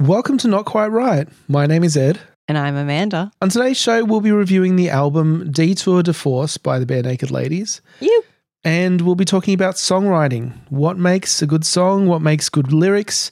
[0.00, 1.28] Welcome to Not Quite Right.
[1.46, 2.18] My name is Ed.
[2.48, 3.30] And I'm Amanda.
[3.40, 7.80] On today's show, we'll be reviewing the album Detour de Force by the Barenaked Ladies.
[8.00, 8.24] You.
[8.64, 10.52] And we'll be talking about songwriting.
[10.70, 12.08] What makes a good song?
[12.08, 13.30] What makes good lyrics?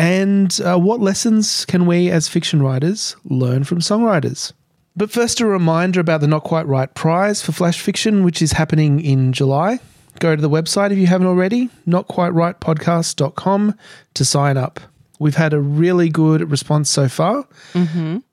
[0.00, 4.54] And uh, what lessons can we as fiction writers learn from songwriters?
[4.96, 8.52] But first, a reminder about the Not Quite Right prize for Flash Fiction, which is
[8.52, 9.78] happening in July.
[10.18, 13.74] Go to the website if you haven't already, notquiterightpodcast.com
[14.14, 14.80] to sign up.
[15.18, 17.46] We've had a really good response so far.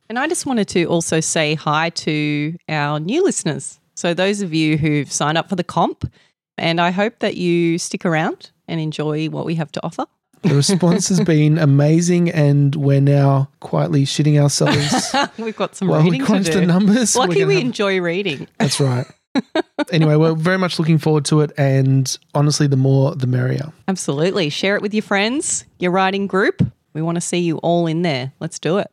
[0.08, 3.77] And I just wanted to also say hi to our new listeners.
[3.94, 6.09] So, those of you who've signed up for the comp,
[6.58, 10.05] and I hope that you stick around and enjoy what we have to offer.
[10.47, 15.99] The response has been amazing, and we're now quietly shitting ourselves We've got some while
[15.99, 17.16] we reading to crunch the numbers.
[17.17, 18.47] Lucky we have- enjoy reading.
[18.57, 19.05] That's right.
[19.91, 23.73] anyway, we're very much looking forward to it, and honestly, the more the merrier.
[23.88, 24.49] Absolutely.
[24.49, 26.66] Share it with your friends, your writing group.
[26.94, 28.31] We want to see you all in there.
[28.39, 28.89] Let's do it.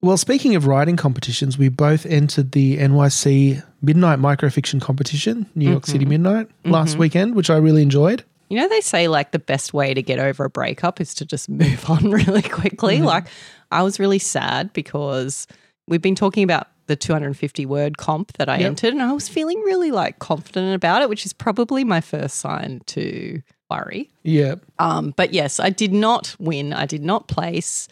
[0.00, 5.86] Well, speaking of writing competitions, we both entered the NYC Midnight Microfiction Competition, New York
[5.86, 6.10] City mm-hmm.
[6.10, 7.00] Midnight, last mm-hmm.
[7.00, 8.22] weekend, which I really enjoyed.
[8.48, 11.24] You know, they say like the best way to get over a breakup is to
[11.24, 13.00] just move on really quickly.
[13.00, 13.26] Like,
[13.70, 15.46] I was really sad because
[15.88, 18.66] we've been talking about the 250 word comp that I Yep.
[18.66, 22.36] entered, and I was feeling really like confident about it, which is probably my first
[22.36, 24.10] sign to worry.
[24.22, 24.56] Yeah.
[24.78, 26.74] Um, but yes, I did not win.
[26.74, 27.88] I did not place,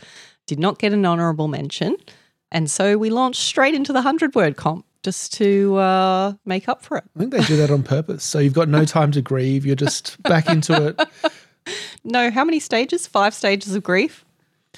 [0.46, 1.96] did not get an honorable mention.
[2.50, 6.82] And so we launched straight into the 100 word comp just to uh, make up
[6.82, 7.04] for it.
[7.16, 8.24] I think they do that on purpose.
[8.24, 9.66] So you've got no time to grieve.
[9.66, 11.08] You're just back into it.
[12.02, 13.06] No, how many stages?
[13.06, 14.24] Five stages of grief?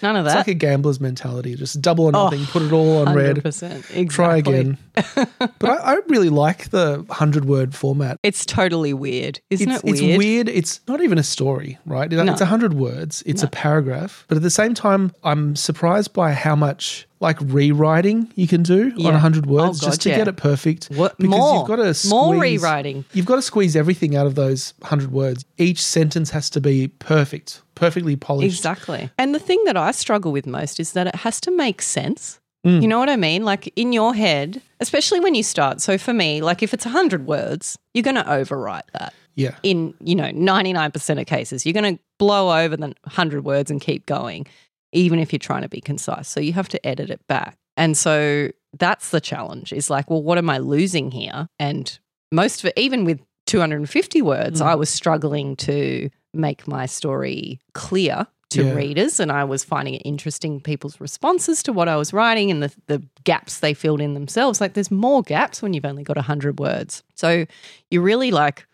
[0.02, 0.30] None of that.
[0.30, 1.54] It's like a gambler's mentality.
[1.54, 3.76] Just double or nothing, oh, put it all on red, 100%.
[3.76, 4.06] Exactly.
[4.06, 4.76] try again.
[4.94, 8.18] but I, I really like the 100 word format.
[8.22, 9.98] It's totally weird, isn't it's, it weird?
[10.10, 10.48] it's weird.
[10.48, 12.12] It's not even a story, right?
[12.12, 13.22] It- It's a hundred words.
[13.24, 14.24] It's a paragraph.
[14.28, 18.90] But at the same time, I'm surprised by how much like rewriting you can do
[18.96, 19.14] on Yeah.
[19.14, 20.16] a hundred Oh, words God, just to yeah.
[20.18, 20.86] get it perfect.
[20.86, 21.58] What Because more?
[21.58, 23.04] you've got to squeeze, More rewriting.
[23.12, 25.44] You've got to squeeze everything out of those hundred words.
[25.56, 28.56] Each sentence has to be perfect, perfectly polished.
[28.56, 29.10] Exactly.
[29.18, 32.40] And the thing that I struggle with most is that it has to make sense.
[32.66, 32.82] Mm.
[32.82, 33.44] You know what I mean?
[33.44, 35.80] Like in your head, especially when you start.
[35.80, 39.12] So for me, like if it's 100 words, you're going to overwrite that.
[39.34, 39.56] Yeah.
[39.62, 43.80] In, you know, 99% of cases, you're going to blow over the 100 words and
[43.80, 44.46] keep going,
[44.92, 46.28] even if you're trying to be concise.
[46.28, 47.58] So you have to edit it back.
[47.76, 51.48] And so that's the challenge is like, well, what am I losing here?
[51.58, 51.98] And
[52.32, 54.66] most of it, even with 250 words, Mm.
[54.66, 58.74] I was struggling to make my story clear to Yeah.
[58.74, 59.18] readers.
[59.20, 62.72] And I was finding it interesting people's responses to what I was writing and the,
[62.86, 64.60] the gaps they filled in themselves.
[64.60, 67.02] Like there's more gaps when you've only got 100 words.
[67.14, 67.46] So
[67.90, 68.66] you're really like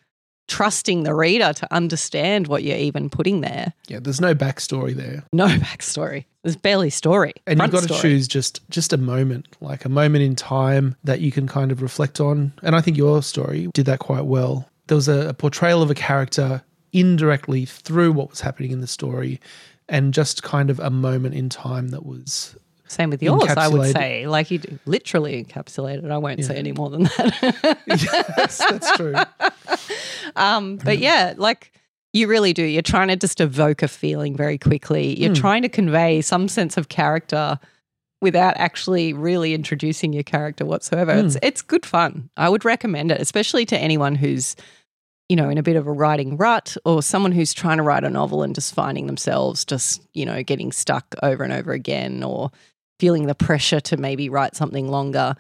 [0.49, 3.73] trusting the reader to understand what you're even putting there.
[3.87, 4.01] Yeah.
[4.03, 5.23] There's no backstory there.
[5.33, 6.25] No backstory.
[6.43, 7.33] There's barely story.
[7.47, 8.01] And you've got to story.
[8.01, 11.83] choose just just a moment, like a moment in time that you can kind of
[11.83, 12.53] reflect on.
[12.63, 14.69] And I think your story did that quite well.
[14.89, 16.63] There was a, a portrayal of a character
[16.93, 19.41] indirectly through what was happening in the story,
[19.89, 22.57] and just kind of a moment in time that was
[22.89, 24.27] Same with yours, I would say.
[24.27, 26.11] Like you literally encapsulated.
[26.11, 27.79] I won't say any more than that.
[27.87, 29.15] yes, that's true.
[30.37, 31.73] um, but yeah, like
[32.13, 32.63] you really do.
[32.65, 35.19] You're trying to just evoke a feeling very quickly.
[35.19, 35.35] You're Hmm.
[35.35, 37.59] trying to convey some sense of character
[38.21, 41.13] without actually really introducing your character whatsoever.
[41.13, 42.29] It's it's good fun.
[42.37, 44.57] I would recommend it, especially to anyone who's
[45.31, 48.05] you know in a bit of a writing rut or someone who's trying to write
[48.05, 52.23] a novel and just finding themselves just you know getting stuck over and over again
[52.25, 52.51] or
[52.99, 55.35] feeling the pressure to maybe write something longer.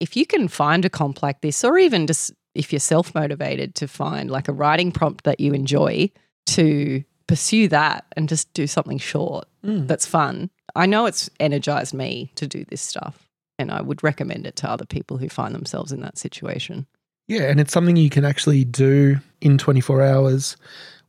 [0.00, 3.74] If you can find a comp like this, or even just if you're self motivated
[3.76, 6.10] to find like a writing prompt that you enjoy,
[6.46, 9.86] to pursue that and just do something short Mm.
[9.88, 10.50] that's fun.
[10.74, 14.70] I know it's energized me to do this stuff, and I would recommend it to
[14.70, 16.86] other people who find themselves in that situation.
[17.28, 20.56] Yeah, and it's something you can actually do in 24 hours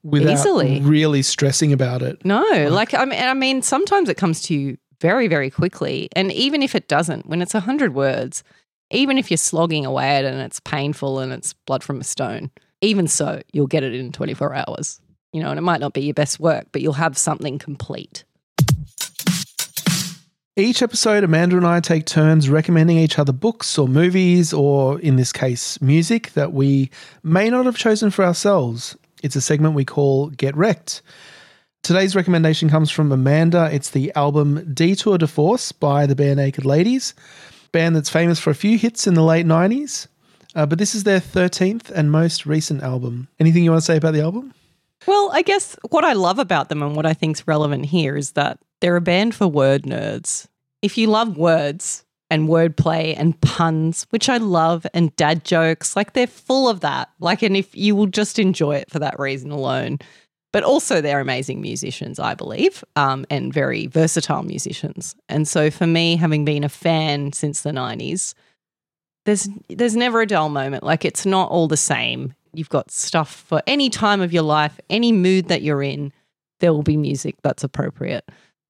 [0.04, 0.82] without Easily.
[0.82, 2.24] really stressing about it.
[2.24, 6.32] No, like I mean, I mean, sometimes it comes to you very, very quickly, and
[6.32, 8.44] even if it doesn't, when it's a hundred words,
[8.92, 12.04] even if you're slogging away at it and it's painful and it's blood from a
[12.04, 12.52] stone,
[12.82, 15.02] even so, you'll get it in 24 hours.
[15.34, 18.24] You know, and it might not be your best work, but you'll have something complete.
[20.58, 25.18] Each episode, Amanda and I take turns recommending each other books or movies, or in
[25.18, 26.90] this case, music that we
[27.24, 28.96] may not have chosen for ourselves.
[29.22, 31.02] It's a segment we call Get Rec'd.
[31.84, 33.70] Today's recommendation comes from Amanda.
[33.70, 37.16] It's the album Detour de Force by the Barenaked Ladies,
[37.74, 40.08] band that's famous for a few hits in the late 90s.
[40.56, 43.28] Uh, but this is their 13th and most recent album.
[43.42, 44.54] Anything you want to say about the album?
[45.06, 48.32] Well, I guess what I love about them and what I think's relevant here is
[48.32, 50.48] that they're a band for word nerds.
[50.82, 56.14] If you love words and wordplay and puns, which I love, and dad jokes, like
[56.14, 57.10] they're full of that.
[57.20, 60.00] Like, and if you will just enjoy it for that reason alone.
[60.52, 65.14] But also, they're amazing musicians, I believe, um, and very versatile musicians.
[65.28, 68.34] And so, for me, having been a fan since the 90s,
[69.26, 70.84] there's there's never a dull moment.
[70.84, 72.34] Like it's not all the same.
[72.54, 76.14] You've got stuff for any time of your life, any mood that you're in.
[76.62, 78.24] There will be music that's appropriate.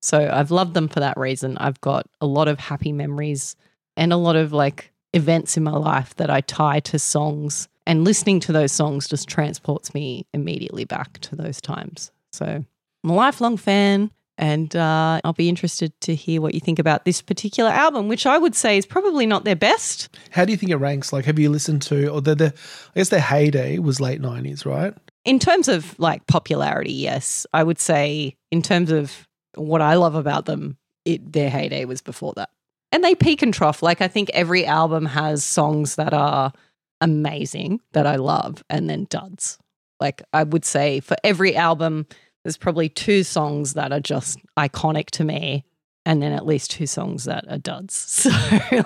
[0.06, 1.57] So I've loved them for that reason.
[1.57, 3.56] I've got a lot of happy memories
[3.98, 7.68] and a lot of like events in my life that I tie to songs.
[7.88, 12.12] And listening to those songs just transports me immediately back to those times.
[12.34, 14.12] So I'm a lifelong fan.
[14.38, 18.28] And uh, I'll be interested to hear what you think about this particular album, which
[18.28, 20.16] I would say is probably not their best.
[20.30, 21.13] How do you think it ranks?
[21.13, 22.54] Like, have you listened to, or the, the
[22.96, 24.94] I guess their heyday was late 90s, right?
[25.24, 27.48] In terms of like popularity, yes.
[27.54, 29.25] I would say, in terms of
[29.57, 32.50] what I love about them, it, their heyday was before that.
[32.92, 33.84] And they peak and trough.
[33.84, 36.54] Like, I think every album has songs that are
[37.02, 39.57] amazing that I love and then duds.
[40.00, 42.07] Like, I would say for every album,
[42.44, 45.66] there's probably two songs that are just iconic to me
[46.06, 48.30] and then at least two songs that are duds so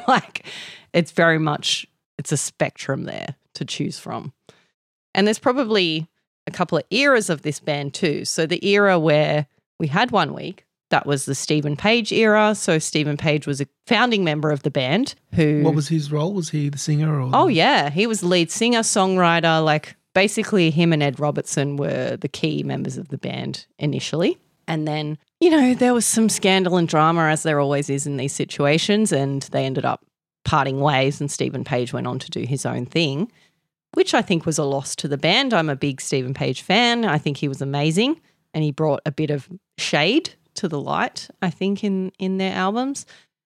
[0.07, 0.45] like
[0.94, 1.86] it's very much
[2.18, 4.33] it's a spectrum there to choose from
[5.13, 6.07] and there's probably
[6.48, 9.45] a couple of eras of this band too so the era where
[9.79, 12.55] we had one week that was the Steven Page era.
[12.55, 16.33] So Steven Page was a founding member of the band who What was his role?
[16.33, 17.29] Was he the singer or?
[17.33, 22.27] Oh yeah, he was lead singer, songwriter, like basically him and Ed Robertson were the
[22.27, 24.37] key members of the band initially.
[24.67, 28.17] And then, you know, there was some scandal and drama as there always is in
[28.17, 30.05] these situations and they ended up
[30.45, 33.31] parting ways and Steven Page went on to do his own thing,
[33.93, 35.53] which I think was a loss to the band.
[35.53, 37.03] I'm a big Steven Page fan.
[37.05, 38.19] I think he was amazing
[38.54, 42.54] and he brought a bit of shade to the light, I think in in their
[42.54, 43.06] albums.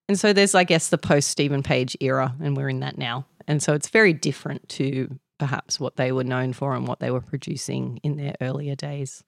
[0.10, 3.26] And so there's I guess the post Steven Page era and we're in that now.
[3.48, 7.12] And so it's very different to perhaps what they were known for and what they
[7.12, 9.24] were producing in their earlier days.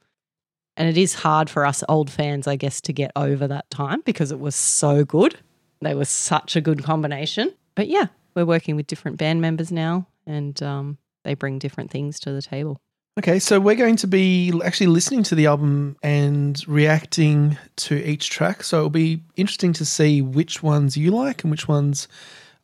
[0.77, 4.01] And it is hard for us old fans, I guess, to get over that time
[4.05, 5.37] because it was so good.
[5.81, 7.53] They were such a good combination.
[7.75, 12.19] But yeah, we're working with different band members now and um, they bring different things
[12.21, 12.81] to the table.
[13.17, 18.29] Okay, so we're going to be actually listening to the album and reacting to each
[18.29, 18.61] track.
[18.61, 22.09] So it'll be interesting to see which ones you like and which ones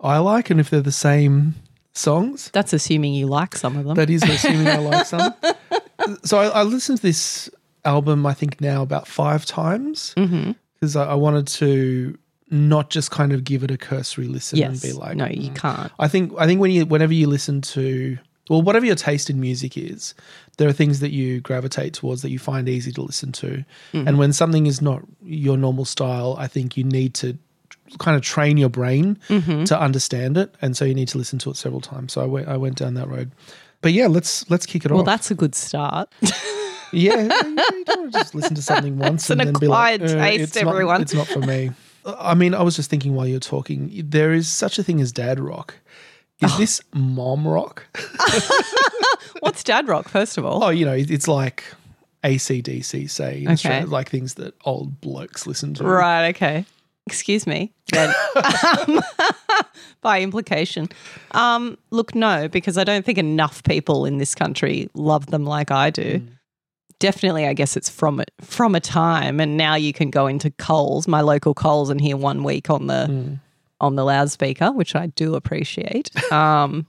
[0.01, 1.55] I like, and if they're the same
[1.93, 2.49] songs.
[2.51, 3.95] That's assuming you like some of them.
[3.95, 5.33] That is assuming I like some.
[6.23, 7.49] So I, I listened to this
[7.85, 12.17] album, I think now about five times because I, I wanted to
[12.49, 15.55] not just kind of give it a cursory listen and be like, no, you "Mm."
[15.55, 15.91] can't.
[15.97, 18.17] I think I think when you whenever you listen to
[18.49, 20.13] well, whatever your taste in music is,
[20.57, 23.63] there are things that you gravitate towards that you find easy to listen to.
[23.93, 27.37] And when something is not your normal style, I think you need to
[27.99, 31.49] kind of train your brain to understand it, and so you need to listen to
[31.51, 32.13] it several times.
[32.13, 33.31] So I went I went down that road.
[33.81, 35.05] But yeah, let's let's kick it Well, off.
[35.07, 36.09] Well, that's a good start.
[36.91, 40.43] yeah, you, don't just listen to something once an and then be like, "Uh, taste,
[40.43, 41.71] it's not- everyone." it's not for me.
[42.05, 45.11] I mean, I was just thinking while you're talking, there is such a thing as
[45.11, 45.75] dad rock.
[46.43, 46.47] Oh.
[46.47, 47.85] Is this mom rock?
[49.41, 50.63] What's dad rock, first of all?
[50.63, 51.63] Oh, you know, it's like
[52.23, 53.85] ACDC, say, Okay.
[53.85, 55.83] Like things that old blokes listen to.
[55.83, 56.65] Right, okay.
[57.07, 57.73] Excuse me.
[57.91, 58.13] Then,
[58.87, 59.01] um,
[60.01, 60.89] by implication.
[61.31, 65.71] Um, look, no, because I don't think enough people in this country love them like
[65.71, 66.21] I do.
[66.99, 70.51] Definitely, I guess it's from a, from a time, and now you can go into
[70.51, 73.39] Coles, my local Coles, and hear one week on the
[73.81, 76.11] on the loudspeaker, which I do appreciate.
[76.31, 76.87] Um,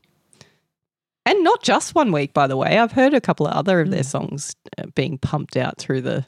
[1.27, 2.79] and not just one week, by the way.
[2.79, 6.27] I've heard a couple of other of their songs uh, being pumped out through the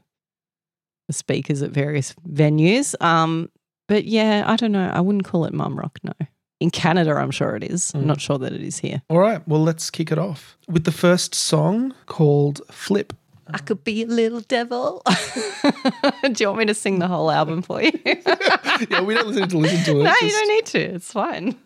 [1.06, 3.00] the speakers at various venues.
[3.02, 3.50] Um,
[3.88, 4.90] but yeah, I don't know.
[4.92, 5.98] I wouldn't call it mum rock.
[6.02, 6.12] No,
[6.60, 7.92] in Canada, I'm sure it is.
[7.94, 9.02] I'm not sure that it is here.
[9.10, 13.12] All right, well, let's kick it off with the first song called Flip.
[13.52, 15.02] I could be a little devil.
[16.22, 17.92] Do you want me to sing the whole album for you?
[18.04, 20.04] yeah, we don't listen to listen to it.
[20.04, 20.78] no, it's you don't need to.
[20.94, 21.56] It's fine.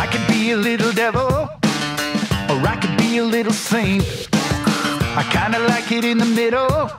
[0.00, 4.28] I could be a little devil, or I could be a little saint.
[4.32, 6.90] I kinda like it in the middle.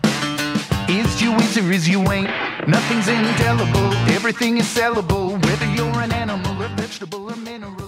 [0.90, 2.30] Is you is or is you ain't?
[2.68, 5.44] Nothing's indelible, everything is sellable.
[5.46, 7.79] Whether you're an animal, a vegetable, or mineral, it's criminal.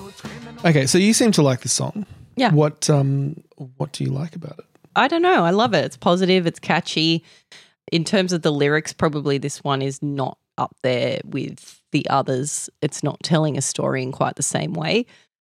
[0.63, 2.05] Okay, so you seem to like this song.
[2.35, 2.51] Yeah.
[2.51, 3.35] What um
[3.77, 4.65] what do you like about it?
[4.95, 5.43] I don't know.
[5.43, 5.85] I love it.
[5.85, 7.23] It's positive, it's catchy.
[7.91, 12.69] In terms of the lyrics, probably this one is not up there with the others.
[12.81, 15.05] It's not telling a story in quite the same way.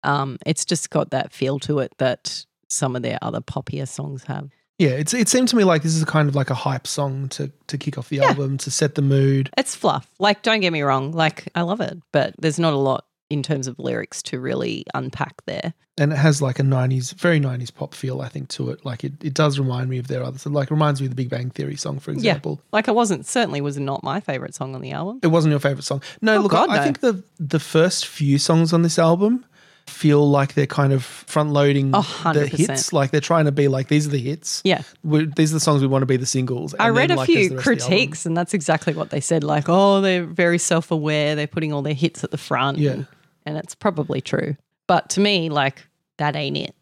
[0.05, 4.25] Um, it's just got that feel to it that some of their other poppier songs
[4.25, 4.49] have.
[4.79, 7.29] Yeah, it's it seemed to me like this is kind of like a hype song
[7.31, 8.29] to to kick off the Yeah.
[8.29, 9.51] album to set the mood.
[9.59, 10.07] It's fluff.
[10.19, 11.13] Like, don't get me wrong.
[11.13, 14.85] Like, I love it, but there's not a lot in terms of lyrics to really
[14.95, 15.73] unpack there.
[15.99, 19.05] and it has like a 90s very 90s pop feel i think to it like
[19.05, 21.31] it, it does remind me of their other so like reminds me of the big
[21.31, 22.69] bang theory song for example Yeah.
[22.73, 25.21] Like, it wasn't certainly was not my favorite song on the album.
[25.23, 28.07] it wasn't your favorite song no Oh, look God, I, I think the the first
[28.07, 29.45] few songs on this album
[29.87, 33.67] feel like they're kind of front loading Oh, the hits like they're trying to be
[33.67, 34.83] like these are the hits Yeah.
[35.03, 37.21] we these are the songs we want to be the singles I read then, a
[37.21, 37.89] like, few the rest of the album.
[37.89, 39.43] critiques, and that's exactly what they said.
[39.43, 41.35] Like, oh, they're very self aware.
[41.35, 42.79] They're putting all their hits at the front.
[42.79, 42.91] Yeah.
[42.93, 43.07] And,
[43.47, 44.57] and it's probably true.
[44.87, 45.87] But to me, like,
[46.19, 46.75] that ain't it.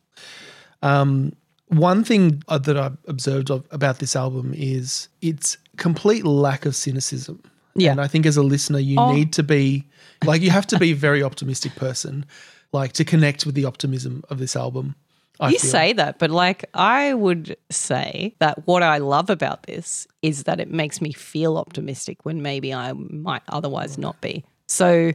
[0.83, 1.33] Um,
[1.69, 6.75] one thing uh, that I've observed of, about this album is its complete lack of
[6.75, 7.43] cynicism.
[7.75, 7.93] Yeah.
[7.93, 9.13] And I think as a listener, you Oh.
[9.13, 9.85] need to be
[10.25, 12.25] like, you have to be a very optimistic person,
[12.73, 14.95] like to connect with the optimism of this album.
[15.41, 15.71] I you feel.
[15.71, 20.59] say that, but like, I would say that what I love about this is that
[20.59, 24.45] it makes me feel optimistic when maybe I might otherwise not be.
[24.67, 25.13] So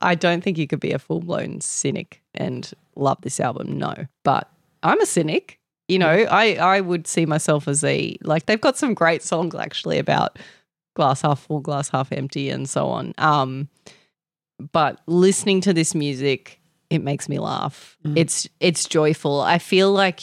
[0.00, 3.78] I don't think you could be a full blown cynic and love this album.
[3.78, 3.94] No.
[4.24, 4.50] But
[4.82, 5.58] I'm a cynic.
[5.88, 9.54] You know, I, I would see myself as a, like, they've got some great songs
[9.54, 10.38] actually about
[10.94, 13.14] glass half full, glass half empty, and so on.
[13.18, 13.68] Um,
[14.72, 16.60] but listening to this music,
[16.90, 17.96] it makes me laugh.
[18.04, 18.16] Mm.
[18.16, 19.40] It's it's joyful.
[19.40, 20.22] I feel like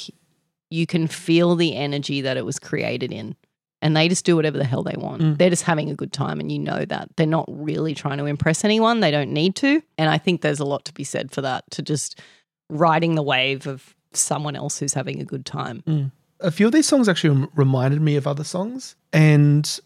[0.70, 3.36] you can feel the energy that it was created in.
[3.84, 5.22] And they just do whatever the hell they want.
[5.22, 5.38] Mm.
[5.38, 7.10] They're just having a good time and you know that.
[7.18, 9.02] They're not really trying to impress anyone.
[9.02, 9.84] They don't need to.
[9.98, 12.20] And I think there's a lot to be said for that, to just
[12.70, 16.12] riding the wave of someone else who's having a good time.
[16.40, 18.96] a few of these songs actually reminded me of other songs.
[19.12, 19.80] And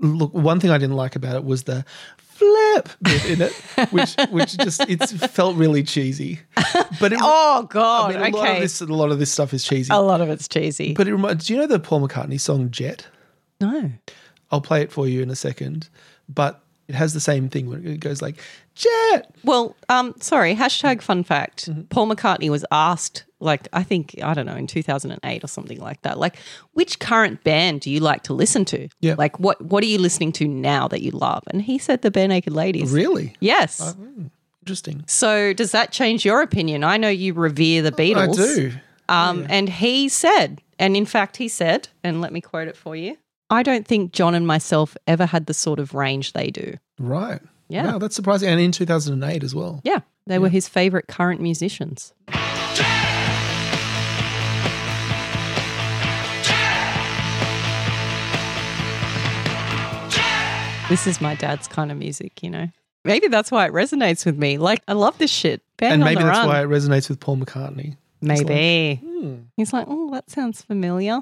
[0.00, 1.84] look, one thing I didn't like about it was the
[2.16, 3.52] flip bit in it,
[3.90, 4.98] which which just it
[5.30, 6.40] felt really cheesy.
[7.00, 8.60] But it, Oh I god, mean, a lot of okay.
[8.60, 9.92] this a lot of this stuff is cheesy.
[9.92, 10.94] a lot of it's cheesy.
[10.94, 11.46] But it reminds.
[11.46, 13.06] Do you know the Paul McCartney song "Jet"?
[13.62, 13.90] No.
[14.50, 15.88] I'll play it for you in a second.
[16.28, 18.36] But it has the same thing when it goes like
[18.74, 21.70] "Jet." Well, um, sorry, hashtag fun fact.
[21.70, 21.82] Mm-hmm.
[21.82, 26.02] Paul McCartney was asked, like, I think, I don't know, in 2008 or something like
[26.02, 26.36] that, like,
[26.72, 28.88] which current band do you like to listen to?
[29.00, 29.14] Yeah.
[29.16, 31.42] Like, what, what are you listening to now that you love?
[31.48, 32.90] And he said the Barenaked Ladies.
[32.92, 33.94] Really Yes.
[34.62, 35.04] interesting.
[35.06, 36.84] so does that change your opinion?
[36.84, 38.38] I know you revere the Beatles.
[38.38, 38.72] I do.
[39.08, 42.94] Um, And he said, and in fact, he said, and let me quote it for
[42.96, 43.16] you
[43.52, 46.78] I don't think John and myself ever had the sort of range they do.
[46.98, 47.38] Right.
[47.68, 47.84] Yeah.
[47.84, 48.48] Wow, that's surprising.
[48.48, 49.82] And in 2008 as well.
[49.84, 49.98] Yeah.
[50.26, 52.14] They were his favorite current musicians.
[60.88, 62.68] This is my dad's kind of music, you know.
[63.04, 64.56] Maybe that's why it resonates with me.
[64.56, 65.60] Like, I love this shit.
[65.76, 66.48] Band and maybe that's run.
[66.48, 67.98] why it resonates with Paul McCartney.
[68.22, 69.02] Maybe.
[69.04, 69.34] Hmm.
[69.58, 71.20] He's like, oh, that sounds familiar.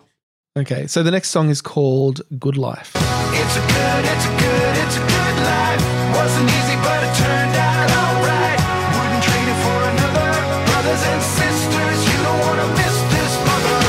[0.60, 2.92] Okay, so the next song is called Good Life.
[2.94, 5.80] It's a good, it's a good, it's a good life.
[6.14, 8.60] Wasn't easy, but it turned out alright.
[8.92, 10.28] Wouldn't trade it for another.
[10.68, 13.80] Brothers and sisters, you don't wanna miss this mother.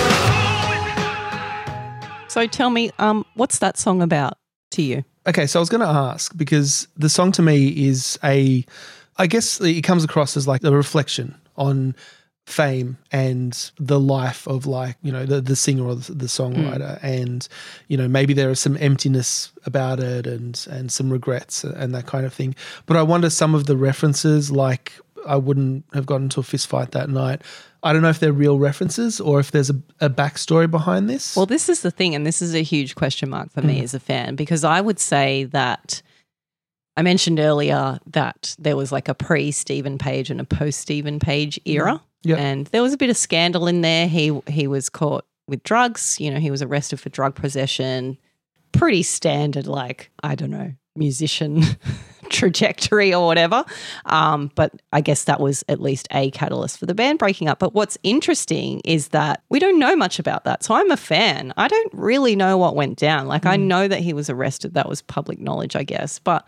[2.30, 4.38] So tell me, um, what's that song about
[4.72, 5.04] to you?
[5.28, 8.66] Okay, so I was going to ask because the song to me is a,
[9.18, 11.96] I guess it comes across as like a reflection on
[12.48, 17.00] fame and the life of like you know the the singer or the, the songwriter.
[17.00, 17.06] Hmm.
[17.06, 17.48] And
[17.88, 22.06] you know maybe there is some emptiness about it and and some regrets and that
[22.06, 22.56] kind of thing.
[22.86, 24.94] But i wonder some of the references like
[25.26, 27.42] i wouldn't have gotten into a fist fight that night.
[27.84, 31.36] I don't know if they're real references or if there's a, a backstory behind this.
[31.36, 33.84] Well, this is the thing, and this is a huge question mark for me hmm.
[33.84, 36.02] as a fan because I would say that
[36.96, 41.20] I mentioned earlier that there was like a pre Steven Page and a post Steven
[41.20, 41.98] Page era.
[41.98, 42.04] Hmm.
[42.24, 42.38] Yeah.
[42.38, 44.08] And there was a bit of scandal in there.
[44.08, 48.18] He he was caught with drugs, you know, he was arrested for drug possession.
[48.72, 51.62] Pretty standard, like, I don't know, musician
[52.30, 53.66] trajectory or whatever.
[54.06, 57.60] Um, but I guess that was at least a catalyst for the band breaking up.
[57.60, 60.64] But what's interesting is that we don't know much about that.
[60.64, 61.54] So I'm a fan.
[61.58, 63.28] I don't really know what went down.
[63.28, 64.74] Like, I know that he was arrested.
[64.74, 66.18] That was public knowledge, I guess.
[66.18, 66.46] But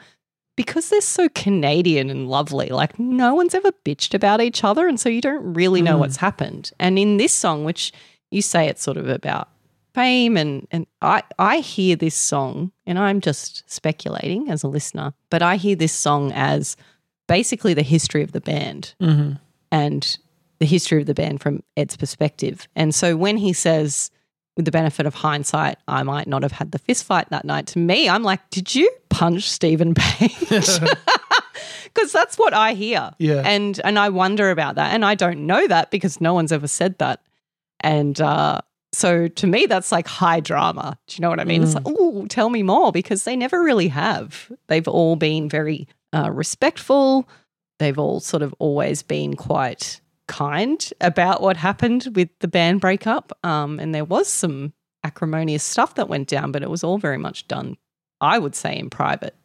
[0.56, 4.88] because they're so Canadian and lovely, like, no one's ever bitched about each other.
[4.88, 6.72] And so you don't really know what's happened.
[6.80, 7.92] And in this song, which
[8.32, 9.50] you say it's sort of about
[9.94, 15.14] fame and and I I hear this song and I'm just speculating as a listener,
[15.30, 16.76] but I hear this song as
[17.28, 19.40] basically the history of the band Mhm.
[19.72, 20.18] and
[20.60, 22.68] the history of the band from Ed's perspective.
[22.76, 24.10] And so when he says
[24.56, 27.68] with the benefit of hindsight, I might not have had the fist fight that night.
[27.68, 30.80] To me, I'm like, did you punch Steven Page?
[31.94, 33.12] Because that's what I hear.
[33.20, 33.44] Yeah.
[33.46, 34.94] And and I wonder about that.
[34.94, 37.22] And I don't know that because no one's ever said that.
[37.82, 40.98] And uh, so to me, that's like high drama.
[41.08, 41.64] Do you know what I mean?
[41.64, 44.52] It's like, oh, tell me more because they never really have.
[44.68, 47.28] They've all been very uh, respectful.
[47.80, 53.38] They've all sort of always been quite kind about what happened with the band breakup.
[53.44, 57.18] Um, and there was some acrimonious stuff that went down, but it was all very
[57.18, 57.78] much done,
[58.22, 59.36] I would say, in private.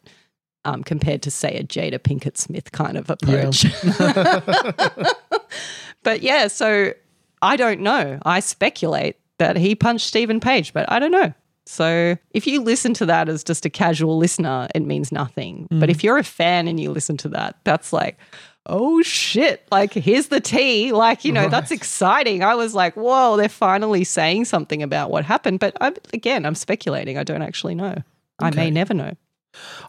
[0.65, 3.65] Um, compared to say a Jada Pinkett Smith kind of approach.
[6.03, 6.93] but yeah, so
[7.41, 8.19] I don't know.
[8.25, 11.33] I speculate that he punched Steven Page, but I don't know.
[11.65, 15.67] So if you listen to that as just a casual listener, it means nothing.
[15.71, 18.17] But if you're a fan and you listen to that, that's like,
[18.65, 20.91] oh shit, like here's the tea.
[20.91, 22.43] Like, you know, that's exciting.
[22.43, 25.59] I was like, whoa, they're finally saying something about what happened.
[25.59, 27.17] But I'm, again, I'm speculating.
[27.17, 27.95] I don't actually know.
[28.39, 29.13] I may never know.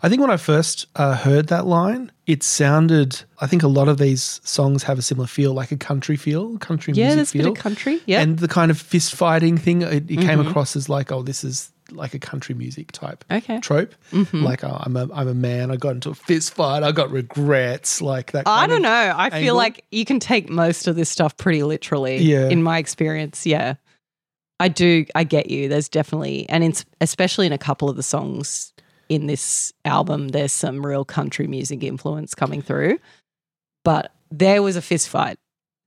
[0.03, 3.23] I think when I first uh, heard that line, it sounded.
[3.41, 6.57] I think a lot of these songs have a similar feel, like a country feel,
[6.59, 7.43] country Yeah, music feel.
[7.50, 8.00] bit of country.
[8.07, 8.21] Yeah.
[8.21, 8.31] Mm-hmm.
[8.31, 11.45] And the kind of fist fighting thing, it, it came across as like, oh, this
[11.45, 13.54] is like a country music type Okay.
[13.59, 13.61] Mm-hmm.
[13.61, 13.94] trope.
[14.32, 15.70] Like, oh, I'm a, I'm a man.
[15.70, 16.82] I got into a fist fight.
[16.82, 18.00] I got regrets.
[18.00, 18.47] Like that.
[18.47, 18.88] I don't know.
[18.90, 19.40] I angle.
[19.40, 22.18] feel like you can take most of this stuff pretty literally.
[22.18, 22.49] Yeah.
[22.49, 23.75] In my experience, yeah,
[24.59, 25.06] I do.
[25.14, 25.68] I get you.
[25.68, 28.73] There's definitely, and in, especially in a couple of the songs
[29.09, 32.99] in this album, there's some real country music influence coming through.
[33.85, 35.38] But there was a fist fight.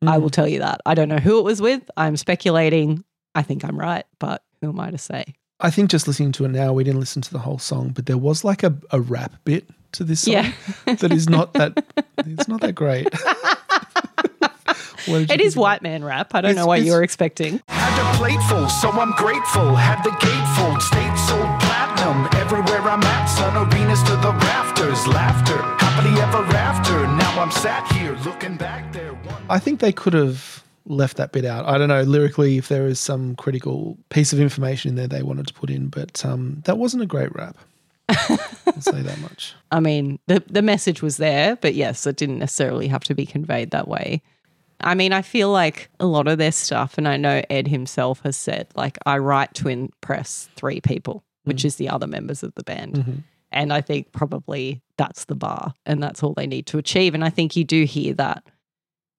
[0.02, 0.22] I Mm.
[0.22, 0.82] will tell you that.
[0.86, 1.82] I don't know who it was with.
[1.96, 3.06] I'm speculating.
[3.36, 5.36] I think I'm right, but who am I to say?
[5.64, 8.06] I think just listening to it now, we didn't listen to the whole song, but
[8.06, 10.52] there was like a, a rap bit to this song Yeah.
[10.86, 11.84] that is not that.
[12.20, 13.08] It's not that great.
[15.06, 16.34] What did you It is think about white man rap.
[16.34, 17.62] I don't It's- know what you were expecting.
[17.68, 19.76] Had a plate full, so I'm grateful.
[19.76, 22.28] Had the gate full, state sold platinum.
[22.40, 25.06] Everywhere I'm at, sun arenas to the rafters.
[25.08, 26.94] Laughter, happily ever after.
[27.18, 29.12] Now I'm sat here looking back there.
[29.14, 31.66] One I think they could have left that bit out.
[31.66, 35.24] I don't know lyrically if there is some critical piece of information in there they
[35.24, 37.58] wanted to put in, but um, that wasn't a great rap.
[38.10, 39.56] I'll say that much.
[39.72, 43.26] I mean, the the message was there, but yes, it didn't necessarily have to be
[43.26, 44.22] conveyed that way.
[44.82, 48.22] I mean, I feel like a lot of their stuff, and I know Ed himself
[48.24, 52.54] has said, like, I write to impress three people, which is the other members of
[52.56, 53.24] the band.
[53.54, 57.14] And I think probably that's the bar and that's all they need to achieve.
[57.14, 58.44] And I think you do hear that.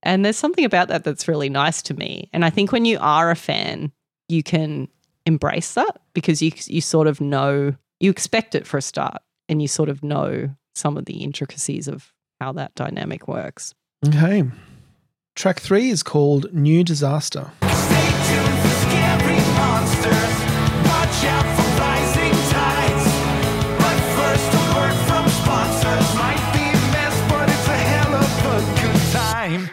[0.05, 2.29] And there's something about that that's really nice to me.
[2.33, 3.91] And I think when you are a fan,
[4.29, 4.89] you can
[5.27, 9.63] embrace that because you you sort of know you expect it for a start and
[9.63, 13.75] you sort of know some of the intricacies of how that dynamic works.
[14.07, 14.45] Okay.
[15.35, 17.51] Track three is called New Disaster.
[17.63, 20.35] Stay tuned for scary monsters.
[20.85, 23.07] Watch out for rising tides.
[23.81, 26.15] But first, a word from sponsors.
[26.15, 29.71] Might be a mess, but it's a hell of a good time.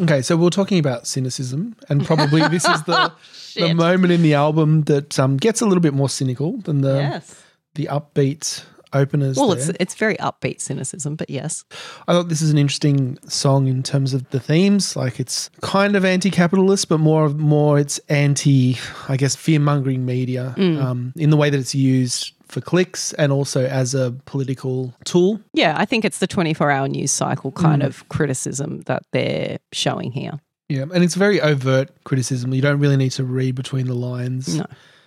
[0.00, 3.12] Okay, so we we're talking about cynicism, and probably this is the,
[3.56, 6.94] the moment in the album that um, gets a little bit more cynical than the
[6.94, 7.42] yes.
[7.74, 9.36] the upbeat openers.
[9.36, 9.58] Well, there.
[9.58, 11.64] it's it's very upbeat cynicism, but yes.
[12.08, 14.96] I thought this is an interesting song in terms of the themes.
[14.96, 20.82] Like it's kind of anti-capitalist, but more more it's anti, I guess, fear-mongering media Mm.
[20.82, 25.40] um, in the way that it's used for clicks and also as a political tool.
[25.54, 27.86] Yeah, I think it's the 24 hour news cycle kind Mm.
[27.86, 30.40] of criticism that they're showing here.
[30.68, 32.52] Yeah, and it's very overt criticism.
[32.54, 34.56] You don't really need to read between the lines.
[34.56, 34.66] No.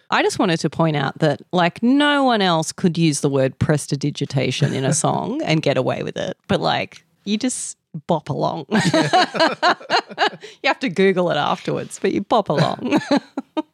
[0.10, 3.58] I just wanted to point out that, like, no one else could use the word
[3.60, 6.38] prestidigitation in a song and get away with it.
[6.48, 7.78] But, like, you just
[8.08, 8.66] bop along.
[8.70, 8.80] you
[10.66, 13.00] have to Google it afterwards, but you bop along.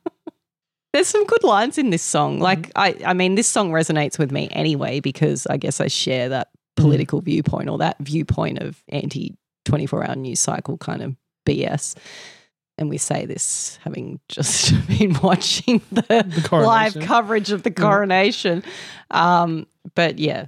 [0.93, 2.35] There's some good lines in this song.
[2.35, 2.43] Mm-hmm.
[2.43, 6.29] Like, I, I mean, this song resonates with me anyway because I guess I share
[6.29, 6.83] that mm-hmm.
[6.83, 11.15] political viewpoint or that viewpoint of anti 24 hour news cycle kind of
[11.47, 11.95] BS.
[12.77, 17.83] And we say this having just been watching the, live coverage of the mm-hmm.
[17.83, 18.63] coronation.
[19.11, 20.47] Um, but yeah,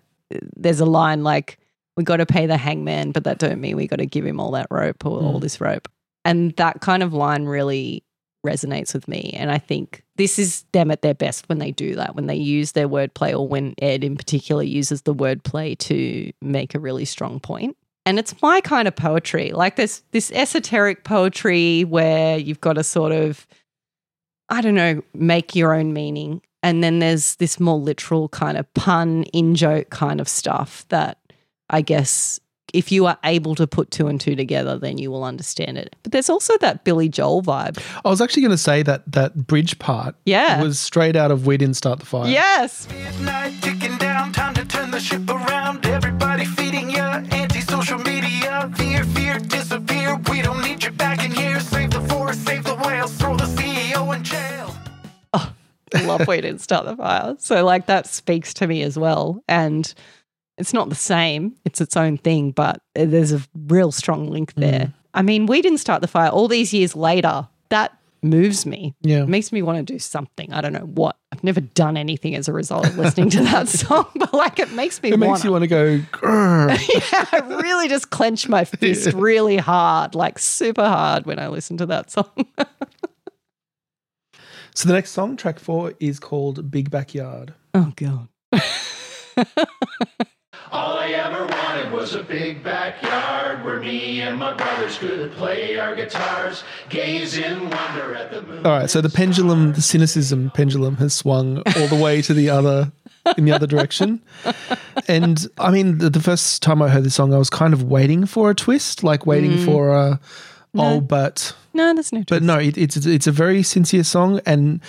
[0.55, 1.59] there's a line like,
[1.97, 4.39] we got to pay the hangman, but that don't mean we got to give him
[4.39, 5.41] all that rope or all mm.
[5.41, 5.89] this rope.
[6.23, 8.05] And that kind of line really
[8.45, 9.31] resonates with me.
[9.37, 12.35] And I think this is them at their best when they do that, when they
[12.35, 17.05] use their wordplay, or when Ed in particular uses the wordplay to make a really
[17.05, 17.77] strong point.
[18.05, 19.51] And it's my kind of poetry.
[19.51, 23.45] Like this this esoteric poetry where you've got to sort of,
[24.49, 26.41] I don't know, make your own meaning.
[26.63, 31.19] And then there's this more literal kind of pun, in joke kind of stuff that
[31.69, 32.39] I guess
[32.73, 35.95] if you are able to put two and two together, then you will understand it.
[36.03, 37.79] But there's also that Billy Joel vibe.
[38.05, 40.61] I was actually going to say that that bridge part Yeah.
[40.61, 42.29] was straight out of We Didn't Start the Fire.
[42.29, 42.87] Yes.
[42.89, 45.85] Midnight ticking down, time to turn the ship around.
[45.85, 48.71] Everybody feeding ya anti-social media.
[48.75, 50.15] Fear, fear, disappear.
[50.29, 51.59] We don't need you back in here.
[51.59, 54.75] Save the forest, save the whales, throw the CEO in jail.
[55.33, 55.53] Oh,
[56.05, 57.35] love we didn't start the fire.
[57.39, 59.43] So like that speaks to me as well.
[59.47, 59.93] And
[60.61, 64.61] it's not the same, it's its own thing, but there's a real strong link mm.
[64.61, 64.93] there.
[65.13, 67.47] I mean, we didn't start the fire all these years later.
[67.69, 68.95] That moves me.
[69.01, 69.23] Yeah.
[69.23, 70.53] It makes me want to do something.
[70.53, 71.17] I don't know what.
[71.31, 74.71] I've never done anything as a result of listening to that song, but like it
[74.71, 75.43] makes me It makes wanna.
[75.43, 75.83] you want to go,
[76.23, 81.77] yeah, I really just clench my fist really hard, like super hard when I listen
[81.77, 82.31] to that song.
[84.73, 87.53] So the next song, track four, is called Big Backyard.
[87.73, 88.29] oh god.
[90.71, 95.77] All I ever wanted was a big backyard where me and my brothers could play
[95.77, 98.65] our guitars, gaze in wonder at the moon.
[98.65, 102.49] All right, so the pendulum, the cynicism pendulum has swung all the way to the
[102.49, 102.89] other
[103.37, 104.21] in the other direction.
[105.09, 107.83] And I mean, the, the first time I heard this song, I was kind of
[107.83, 109.65] waiting for a twist, like waiting Mm.
[109.65, 110.19] for a
[110.75, 112.29] oh, but No, there's no twist.
[112.29, 114.79] but no, it, it's it's a very sincere song, and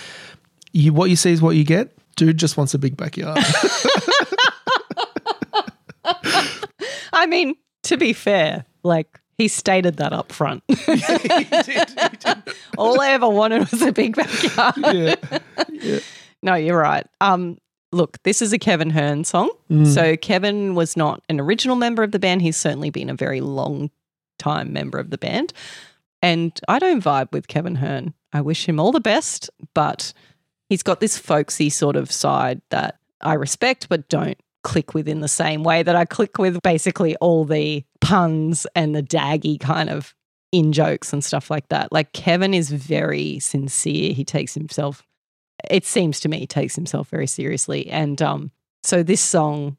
[0.71, 1.91] you what you see is what you get.
[2.15, 3.39] Dude just wants a big backyard.
[7.23, 10.61] I mean, to be fair, like he stated that up front.
[12.77, 15.17] All I ever wanted was a big backyard.
[15.71, 15.99] yeah.
[16.45, 17.07] No, you're right.
[17.21, 17.57] Um,
[17.93, 19.49] look, this is a Kevin Hearn song.
[19.85, 22.41] So Kevin was not an original member of the band.
[22.41, 23.91] He's certainly been a very long
[24.37, 25.53] time member of the band.
[26.21, 28.13] And I don't vibe with Kevin Hearn.
[28.33, 30.11] I wish him all the best, but
[30.67, 35.19] he's got this folksy sort of side that I respect, but don't click with in
[35.19, 39.89] the same way that I click with basically all the puns and the daggy kind
[39.89, 40.15] of
[40.51, 41.91] in jokes and stuff like that.
[41.91, 44.13] Like Kevin is very sincere.
[44.13, 45.03] He takes himself,
[45.69, 47.89] it seems to me, takes himself very seriously.
[47.89, 48.51] And um,
[48.83, 49.77] so this song,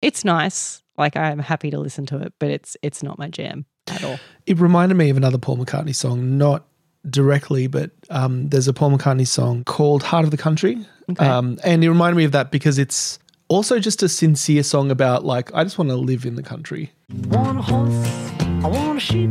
[0.00, 0.82] it's nice.
[0.96, 4.18] Like I'm happy to listen to it, but it's it's not my jam at all.
[4.46, 6.66] It reminded me of another Paul McCartney song, not
[7.10, 10.86] directly, but um, there's a Paul McCartney song called Heart of the Country.
[11.10, 11.26] Okay.
[11.26, 15.24] Um, and it reminded me of that because it's also just a sincere song about,
[15.24, 16.92] like, I just want to live in the country.
[17.28, 18.32] want a horse,
[18.64, 19.30] I want a sheep,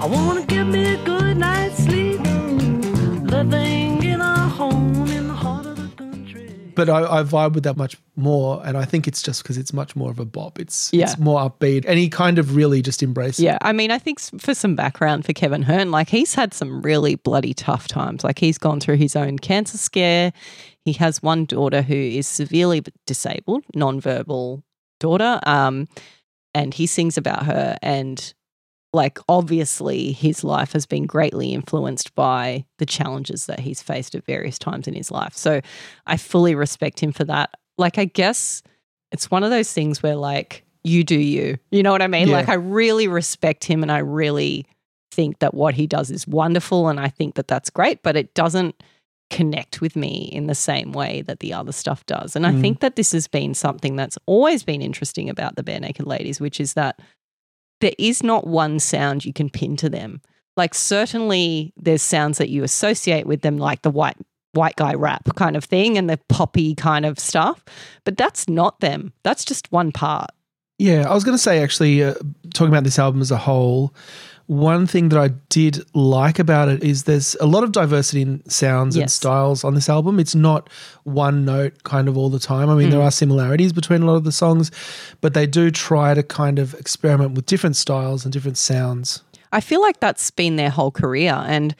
[0.00, 2.20] I want to give me a good night's sleep.
[3.30, 6.50] Living in a home in the heart of the country.
[6.74, 8.62] But I, I vibe with that much more.
[8.64, 10.58] And I think it's just because it's much more of a bop.
[10.60, 11.04] It's, Yeah.
[11.04, 11.84] it's more upbeat.
[11.86, 13.44] And he kind of really just embraced it.
[13.44, 16.80] Yeah, I mean, I think for some background for Kevin Hearn, like he's had some
[16.82, 18.22] really bloody tough times.
[18.24, 20.32] Like he's gone through his own cancer scare.
[20.84, 24.62] He has one daughter who is severely disabled, nonverbal
[25.00, 25.88] daughter, um,
[26.54, 27.76] and he sings about her.
[27.82, 28.34] And
[28.92, 34.24] like, obviously, his life has been greatly influenced by the challenges that he's faced at
[34.24, 35.34] various times in his life.
[35.34, 35.60] So
[36.06, 37.50] I fully respect him for that.
[37.78, 38.62] Like, I guess
[39.10, 41.56] it's one of those things where like you do you.
[41.70, 42.28] You know what I mean?
[42.28, 42.36] Yeah.
[42.36, 44.66] Like I really respect him and I really
[45.10, 48.34] think that what he does is wonderful and I think that that's great, but it
[48.34, 48.82] doesn't
[49.34, 52.36] connect with me in the same way that the other stuff does.
[52.36, 56.06] And I think that this has been something that's always been interesting about the Barenaked
[56.06, 57.02] Ladies, which is that
[57.80, 60.22] there is not one sound you can pin to them.
[60.56, 64.16] Like certainly there's sounds that you associate with them, like the white
[64.52, 67.64] white guy rap kind of thing and the poppy kind of stuff,
[68.04, 69.12] but that's not them.
[69.24, 70.30] That's just one part.
[70.78, 72.14] Yeah, I was going to say actually, uh,
[72.52, 73.92] talking about this album as a whole,
[74.46, 78.48] one thing that I did like about it is there's a lot of diversity in
[78.48, 80.20] sounds and styles on this album.
[80.20, 80.68] It's not
[81.04, 82.68] one note kind of all the time.
[82.68, 82.92] I mean, Mm.
[82.92, 84.70] there are similarities between a lot of the songs,
[85.22, 89.22] but they do try to kind of experiment with different styles and different sounds.
[89.52, 91.74] I feel like that's been their whole career and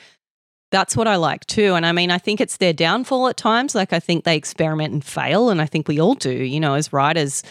[0.71, 1.75] that's what I like too.
[1.75, 3.75] And I mean, I think it's their downfall at times.
[3.75, 6.75] Like I think they experiment and fail and I think we all do, you know,
[6.75, 7.43] as writers,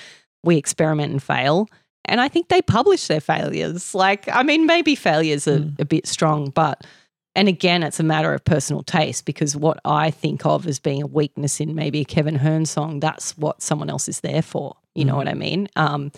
[0.43, 1.67] we experiment and fail.
[2.06, 3.96] And I think they publish their failures.
[3.96, 6.86] Like, I mean, maybe failures are a bit strong, but
[7.36, 11.02] and again, it's a matter of personal taste because what I think of as being
[11.02, 14.76] a weakness in maybe a Kevin Hearn song, that's what someone else is there for.
[14.94, 15.68] You know what I mean?
[15.76, 16.12] Um,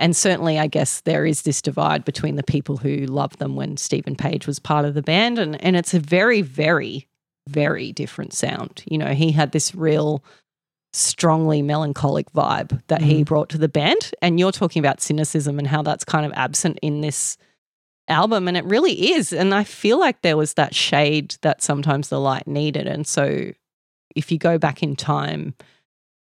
[0.00, 3.76] and certainly, I guess there is this divide between the people who loved them when
[3.76, 7.06] Steven Page was part of the band, and and it's a very, very,
[7.46, 8.82] very different sound.
[8.86, 10.24] You know, he had this real
[10.92, 13.26] strongly melancholic vibe that he mm.
[13.26, 16.78] brought to the band, and you're talking about cynicism and how that's kind of absent
[16.82, 17.36] in this
[18.08, 19.32] album, and it really is.
[19.32, 23.52] And I feel like there was that shade that sometimes the light needed, and so
[24.16, 25.54] if you go back in time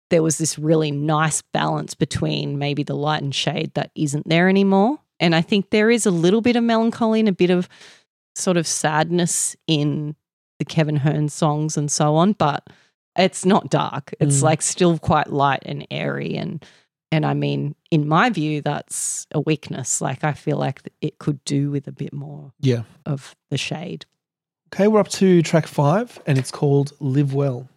[0.10, 4.50] there was this really nice balance between maybe the light and shade that isn't there
[4.50, 5.00] anymore.
[5.20, 7.70] And I think there is a little bit of melancholy and a bit of
[8.36, 10.16] sort of sadness in
[10.58, 12.68] the Kevin Hearn songs and so on, but
[13.20, 14.14] it's not dark.
[14.20, 14.44] It's Mm.
[14.44, 16.64] like still quite light and airy and
[17.12, 20.00] and I mean, in my view, that's a weakness.
[20.00, 22.84] Like I feel like it could do with a bit more Yeah.
[23.06, 24.06] of the shade.
[24.72, 27.68] Okay, we're up to track five, and it's called Live Well.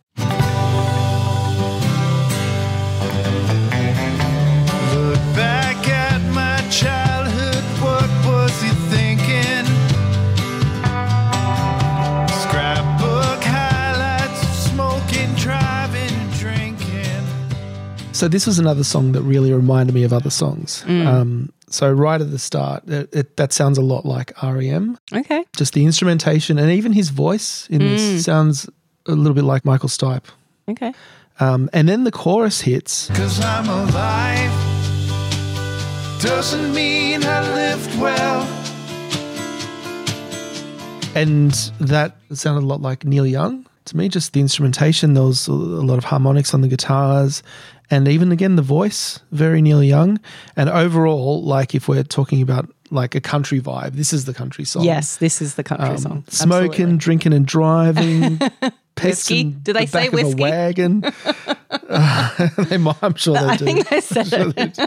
[18.22, 20.84] So this was another song that really reminded me of other songs.
[20.86, 21.06] Mm.
[21.08, 24.96] Um, so right at the start, it, it, that sounds a lot like REM.
[25.12, 25.44] Okay.
[25.56, 27.88] Just the instrumentation and even his voice in Mm.
[27.88, 28.70] this sounds
[29.06, 30.26] a little bit like Michael Stipe.
[30.68, 30.94] Okay.
[31.40, 33.08] Um, and then the chorus hits.
[33.08, 34.52] Cause I'm alive.
[36.22, 38.42] Doesn't mean I lived well.
[41.16, 45.14] And that sounded a lot like Neil Young to me, just the instrumentation.
[45.14, 47.42] There was a lot of harmonics on the guitars.
[47.92, 50.18] And even again, the voice, very Neil Young.
[50.56, 54.64] And overall, like if we're talking about like a country vibe, this is the country
[54.64, 54.82] song.
[54.84, 56.24] Yes, this is the country Um, song.
[56.28, 58.40] Smoking, drinking, and driving.
[59.02, 59.44] Whiskey?
[59.44, 60.42] Do they the say back of a whiskey?
[60.42, 61.04] wagon.
[61.88, 63.64] Uh, they might, I'm sure they I do.
[63.66, 64.56] think they said Sure it.
[64.56, 64.86] they do.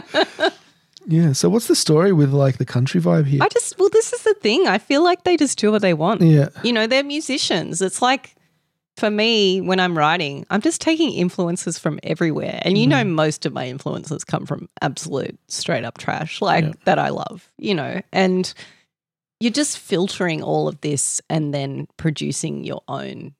[1.06, 1.32] Yeah.
[1.32, 3.40] So what's the story with like the country vibe here?
[3.42, 4.66] I just, well, this is the thing.
[4.66, 6.20] I feel like they just do what they want.
[6.22, 6.48] yeah.
[6.64, 7.80] You know, they're musicians.
[7.82, 8.34] It's like,
[8.96, 12.58] for me, when I'm writing, I'm just taking influences from everywhere.
[12.62, 13.12] And you know, Mm-hmm.
[13.12, 16.72] most of my influences come from absolute straight up trash, like Yeah.
[16.86, 18.52] that I love, you know, and
[19.40, 23.34] you're just filtering all of this and then producing your own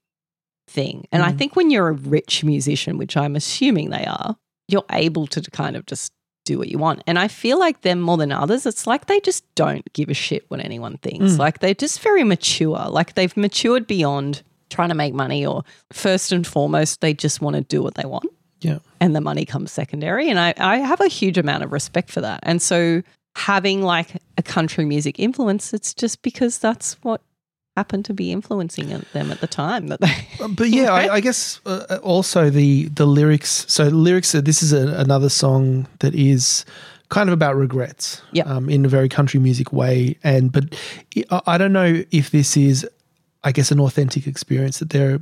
[0.68, 1.06] thing.
[1.10, 1.38] And I Mhm.
[1.38, 4.36] think when you're a rich musician, which I'm assuming they are,
[4.68, 6.12] you're able to kind of just
[6.44, 7.02] do what you want.
[7.06, 10.14] And I feel like them more than others, it's like they just don't give a
[10.14, 11.32] shit what anyone thinks.
[11.34, 11.38] Mm.
[11.38, 12.86] Like they're just very mature.
[12.90, 17.56] Like they've matured beyond trying to make money or first and foremost, they just want
[17.56, 18.26] to do what they want
[18.60, 18.78] Yeah.
[19.00, 20.28] and the money comes secondary.
[20.28, 22.40] And I, I have a huge amount of respect for that.
[22.42, 23.02] And so
[23.36, 27.20] having like a country music influence, it's just because that's what
[27.76, 31.20] happened to be influencing them at the time that they Uh, But yeah, I, I
[31.20, 33.66] guess uh, also the the lyrics.
[33.68, 34.34] So lyrics.
[34.34, 36.64] Uh, this is a, another song that is
[37.10, 38.22] kind of about regrets.
[38.32, 38.46] Yep.
[38.46, 40.74] Um, in a very country music way, and but
[41.46, 42.86] I don't know if this is,
[43.46, 45.20] I guess, an authentic experience that they're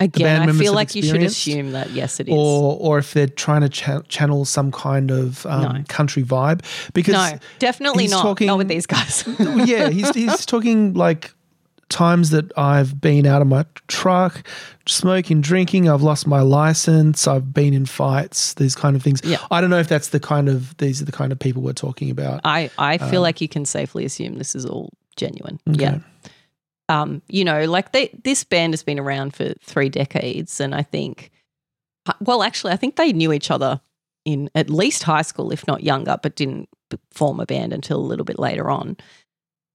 [0.00, 2.34] again I feel like you should assume that yes it is.
[2.34, 5.84] or or if they're trying to cha- channel some kind of um, No.
[5.88, 6.62] country vibe.
[6.94, 8.22] Because no, definitely not.
[8.22, 9.24] talking- not with these guys.
[9.38, 11.32] yeah, he's he's talking like
[11.90, 14.42] times that I've been out of my truck,
[14.86, 15.88] smoking, drinking.
[15.88, 17.28] I've lost my license.
[17.28, 18.54] I've been in fights.
[18.54, 19.20] These kind of things.
[19.22, 19.36] Yeah.
[19.50, 21.72] I don't know if that's the kind of these are the kind of people we're
[21.72, 22.40] talking about.
[22.44, 25.60] I, I feel Um, like you can safely assume this is all genuine.
[25.68, 25.82] Okay.
[25.82, 25.98] Yeah.
[26.88, 30.82] Um, you know, like they this band has been around for three decades, and I
[30.82, 31.30] think,
[32.20, 33.80] well, actually, I think they knew each other
[34.24, 36.68] in at least high school, if not younger, but didn't
[37.10, 38.96] form a band until a little bit later on.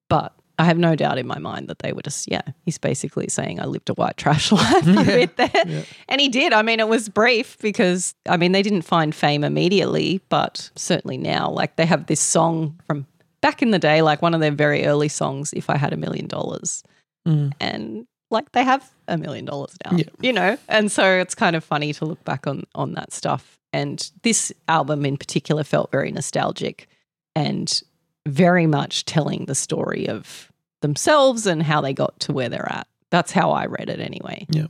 [0.09, 3.29] But I have no doubt in my mind that they were just, yeah, he's basically
[3.29, 5.49] saying, I lived a white trash life a bit there.
[5.65, 5.83] yeah.
[6.09, 6.51] And he did.
[6.51, 11.17] I mean, it was brief because, I mean, they didn't find fame immediately, but certainly
[11.17, 13.07] now, like they have this song from
[13.41, 15.97] back in the day, like one of their very early songs, If I Had a
[15.97, 16.83] Million Dollars.
[17.29, 17.53] Mm.
[17.59, 20.05] And like they have a million dollars now, Yeah.
[20.19, 20.57] you know?
[20.67, 23.57] And so it's kind of funny to look back on, on that stuff.
[23.73, 26.87] And this album in particular felt very nostalgic
[27.35, 27.81] and
[28.27, 32.87] very much telling the story of themselves and how they got to where they're at.
[33.11, 34.45] That's how I read it anyway.
[34.49, 34.67] Yeah.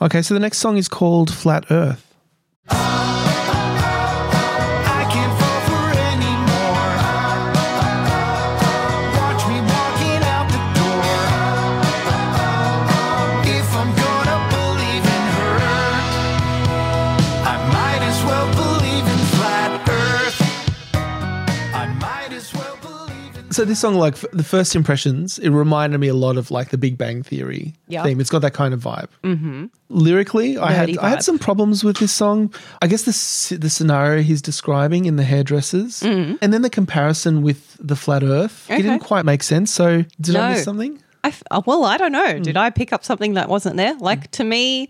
[0.00, 2.06] Okay, so the next song is called Flat Earth.
[23.52, 26.78] So this song, like the first impressions, it reminded me a lot of like the
[26.78, 28.02] Big Bang Theory Yeah.
[28.02, 28.20] theme.
[28.20, 29.08] It's got that kind of vibe.
[29.22, 29.66] Mm-hmm.
[29.90, 32.52] Lyrically, I had Nerdy I had some problems with this song.
[32.80, 37.76] I guess the the scenario he's describing in the hairdressers, and then the comparison with
[37.78, 38.76] the flat Earth, it Mm.
[38.78, 39.70] Didn't quite make sense.
[39.70, 40.98] So did I miss something?
[41.24, 42.36] I f- uh, well, I don't know.
[42.36, 42.42] Hmm.
[42.42, 43.94] Did I pick up something that wasn't there?
[43.98, 44.88] Like to me,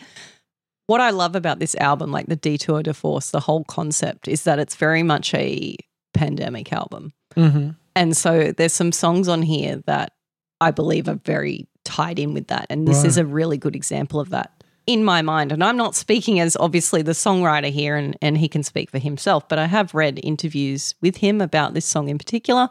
[0.87, 4.45] what I love about this album, like the Detour de Force, the whole concept is
[4.45, 5.77] that it's very much a
[6.15, 7.13] pandemic album.
[7.37, 7.71] Mm-hmm.
[7.95, 10.13] And so there's some songs on here that
[10.61, 12.67] I believe are very tied in with that.
[12.71, 14.63] And this is a really good example of that.
[14.87, 18.49] in my mind, and I'm not speaking as obviously the songwriter here, and, and he
[18.49, 22.19] can speak for himself, but I have read interviews with him about this song in
[22.19, 22.69] particular.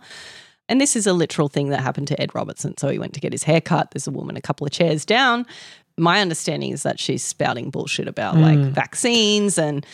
[0.67, 2.77] And this is a literal thing that happened to Ed Robertson.
[2.77, 3.91] So he went to get his hair cut.
[3.91, 5.45] There's a woman a couple of chairs down.
[5.97, 8.69] My understanding is that she's spouting bullshit about like hmm.
[8.69, 9.85] vaccines and,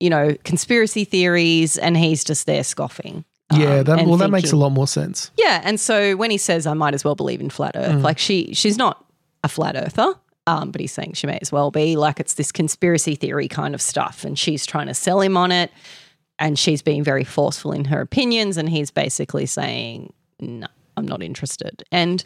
[0.00, 3.24] you know, conspiracy theories, and he's just there scoffing.
[3.52, 5.30] Yeah, um, that, and well, that makes a lot more sense.
[5.36, 8.18] yeah, and so when he says I might as well believe in flat Earth, like
[8.18, 9.04] she she's not
[9.44, 10.14] a flat earther,
[10.48, 11.96] um, but he's saying she may as well be.
[11.96, 15.52] Like it's this conspiracy theory kind of stuff, and she's trying to sell him on
[15.52, 15.70] it,
[16.38, 21.22] and she's being very forceful in her opinions, and he's basically saying no, I'm not
[21.22, 21.84] interested.
[21.92, 22.24] And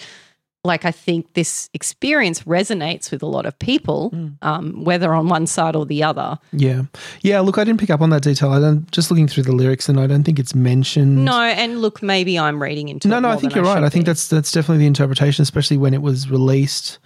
[0.62, 5.46] like I think this experience resonates with a lot of people, um, whether on one
[5.46, 6.38] side or the other.
[6.52, 6.82] Yeah,
[7.22, 7.40] yeah.
[7.40, 8.50] Look, I didn't pick up on that detail.
[8.50, 11.24] I don't just looking through the lyrics, and I don't think it's mentioned.
[11.24, 13.28] No, and look, maybe I'm reading into no, it no.
[13.28, 13.82] No, I think you're right.
[13.82, 14.10] I think be.
[14.10, 16.98] that's that's definitely the interpretation, especially when it was released.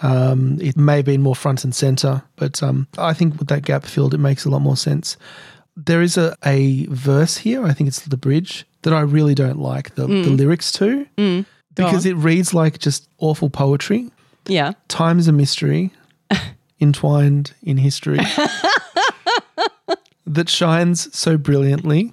[0.00, 3.62] Um, it may have been more front and center, but um, I think with that
[3.62, 5.16] gap filled, it makes a lot more sense.
[5.76, 7.64] There is a, a verse here.
[7.64, 11.06] I think it's the bridge that I really don't like the, the lyrics to
[11.86, 14.10] because it reads like just awful poetry.
[14.46, 14.72] yeah.
[14.88, 15.92] Time is a mystery
[16.80, 18.18] entwined in history
[20.26, 22.12] that shines so brilliantly.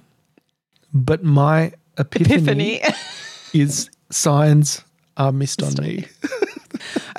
[0.92, 2.80] But my epiphany, Epiphany.
[3.52, 4.82] is signs
[5.16, 6.06] are missed on me.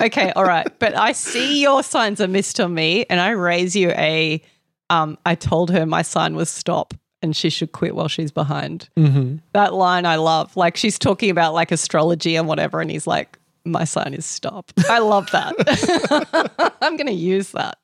[0.00, 0.66] Okay, all right.
[0.78, 4.42] But I see your signs are missed on me, and I raise you a.
[4.90, 8.88] Um, I told her my sign was stop, and she should quit while she's behind.
[8.96, 9.36] Mm-hmm.
[9.52, 10.56] That line I love.
[10.56, 14.72] Like she's talking about like astrology and whatever, and he's like, "My sign is stop."
[14.88, 16.74] I love that.
[16.82, 17.78] I'm going to use that,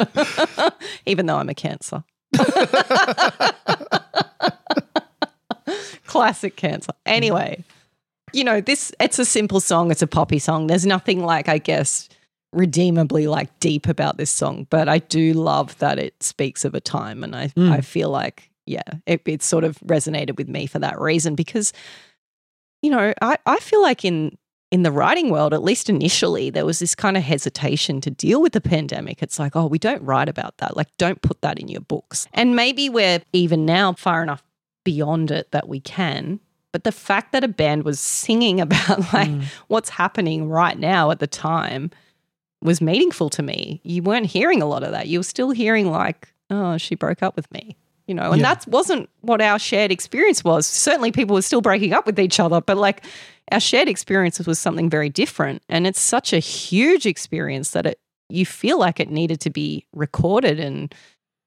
[1.06, 2.02] even though I'm a Cancer.
[6.06, 6.92] Classic Cancer.
[7.06, 7.64] Anyway
[8.34, 10.66] you know, this it's a simple song, it's a poppy song.
[10.66, 12.08] There's nothing like, I guess,
[12.54, 16.80] redeemably like deep about this song, but I do love that it speaks of a
[16.80, 20.78] time and I I feel like yeah, it, it sort of resonated with me for
[20.78, 21.72] that reason because
[22.84, 24.36] you know, I, I feel like in
[24.70, 28.42] in the writing world, at least initially, there was this kind of hesitation to deal
[28.42, 29.22] with the pandemic.
[29.22, 30.76] It's like, oh, we don't write about that.
[30.76, 32.26] Like, don't put that in your books.
[32.34, 34.42] And maybe we're even now far enough
[34.84, 36.40] beyond it that we can.
[36.72, 39.44] But the fact that a band was singing about like mm.
[39.68, 41.90] what's happening right now at the time
[42.60, 43.80] was meaningful to me.
[43.84, 45.06] You weren't hearing a lot of that.
[45.06, 47.76] You were still hearing like, oh, she broke up with me.
[48.06, 48.54] You know, and Yeah.
[48.54, 50.66] that wasn't what our shared experience was.
[50.66, 53.02] Certainly people were still breaking up with each other, but like
[53.50, 55.62] our shared experience was something very different.
[55.68, 57.98] And it's such a huge experience that it
[58.30, 60.94] you feel like it needed to be recorded and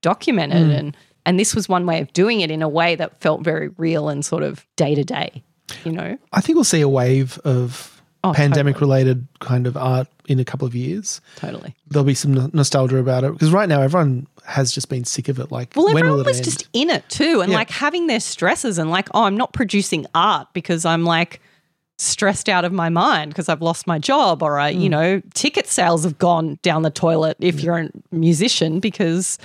[0.01, 0.77] documented mm.
[0.77, 3.67] and and this was one way of doing it in a way that felt very
[3.77, 5.43] real and sort of day to day,
[5.83, 6.17] you know?
[6.31, 7.93] I think we'll see a wave of
[8.23, 11.21] Oh, pandemic related kind of art in a couple of years.
[11.35, 11.75] Totally.
[11.87, 15.27] There'll be some no- nostalgia about it because right now everyone has just been sick
[15.29, 15.51] of it.
[15.51, 16.45] Like, Well, when everyone will it was end?
[16.45, 17.57] just in it too, and Yeah.
[17.59, 21.41] like having their stresses, and like, oh, I'm not producing art because I'm like
[21.99, 24.81] stressed out of my mind because I've lost my job, or I, Mm.
[24.81, 29.37] you know, ticket sales have gone down the toilet if you're a musician because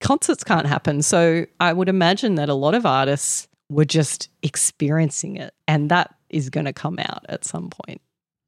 [0.00, 1.02] concerts can't happen.
[1.02, 6.14] So I would imagine that a lot of artists were just experiencing it, and that
[6.30, 8.00] is going to come out at some point.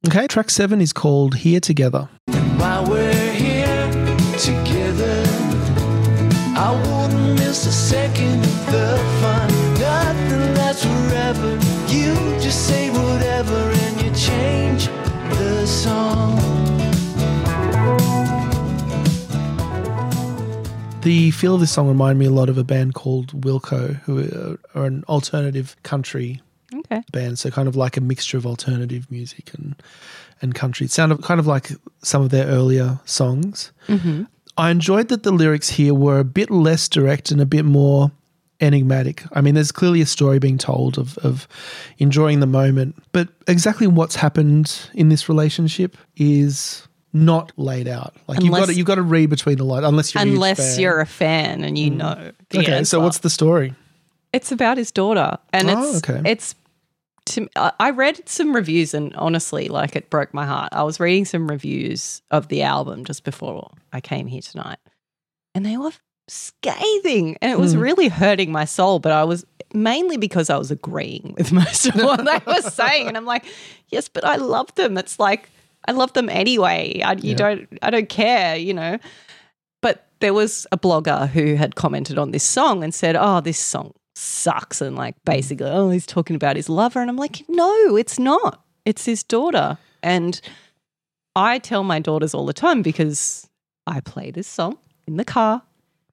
[0.07, 2.07] Okay, track seven is called Here Together.
[2.57, 3.91] While we're here
[4.37, 4.76] together,
[6.59, 9.47] I wouldn't miss a second of the fun.
[9.79, 11.51] Nothing lasts forever.
[11.93, 14.87] You just say whatever and you change
[15.37, 16.35] the song.
[21.01, 24.19] The feel of this song reminded me a lot of a band called Wilco, who
[24.75, 26.41] are, are an alternative country
[26.73, 27.01] Okay.
[27.13, 27.39] band.
[27.39, 29.75] So kind of like a mixture of alternative music and
[30.41, 30.85] and country.
[30.85, 31.71] It sounded kind of like
[32.03, 33.71] some of their earlier songs.
[33.87, 34.23] Mm-hmm.
[34.57, 38.11] I enjoyed that the lyrics here were a bit less direct and a bit more
[38.59, 39.23] enigmatic.
[39.33, 41.47] I mean, there's clearly a story being told of of
[41.99, 48.15] enjoying the moment, but exactly what's happened in this relationship is not laid out.
[48.27, 50.57] Like you've got to, you've got to read between the lines, unless you're a Unless
[50.57, 50.77] fan.
[50.77, 50.81] Mm.
[50.81, 52.31] you're a fan and you know.
[52.49, 52.83] The okay.
[52.83, 53.73] So what's the story?
[54.33, 56.21] It's about his daughter, and Oh, it's okay.
[56.29, 56.55] it's.
[57.27, 60.69] To, I I read some reviews, and honestly, like it broke my heart.
[60.71, 64.79] I was reading some reviews of the album just before I came here tonight,
[65.53, 65.91] and they were
[66.27, 67.79] scathing, and it was hmm.
[67.79, 68.99] really hurting my soul.
[68.99, 73.07] But I was mainly because I was agreeing with most of what they were saying,
[73.07, 73.45] and I'm like,
[73.89, 74.97] yes, but I love them.
[74.97, 75.49] It's like
[75.87, 77.01] I love them anyway.
[77.01, 77.35] I, you Yeah.
[77.35, 78.97] don't, I don't care, you know.
[79.81, 83.59] But there was a blogger who had commented on this song and said, "Oh, this
[83.59, 87.95] song sucks," and like basically, oh, he's talking about his lover, and I'm like, no,
[87.95, 88.63] it's not.
[88.85, 90.39] It's his daughter, and
[91.35, 93.47] I tell my daughters all the time because
[93.85, 95.61] I play this song in the car.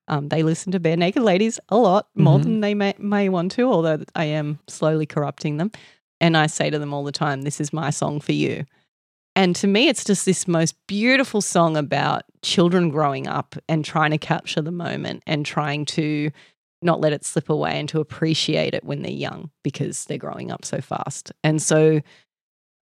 [0.07, 3.63] Um, they listen to Barenaked Ladies a lot, more than they may, may want to,
[3.63, 5.71] although I am slowly corrupting them.
[6.21, 8.67] And I say to them all the time, This is my song for you.
[9.37, 14.13] And to me, it's just this most beautiful song about children growing up and trying
[14.13, 16.31] to capture the moment and trying to
[16.85, 20.51] not let it slip away and to appreciate it when they're young because they're growing
[20.51, 21.33] up so fast.
[21.43, 22.01] And so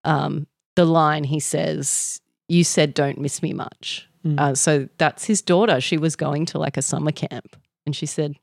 [0.03, 4.07] um, the line he says, You said, don't miss me much.
[4.25, 4.39] Mm.
[4.39, 5.79] Uh, so that's his daughter.
[5.79, 8.35] She was going to like a summer camp and she said,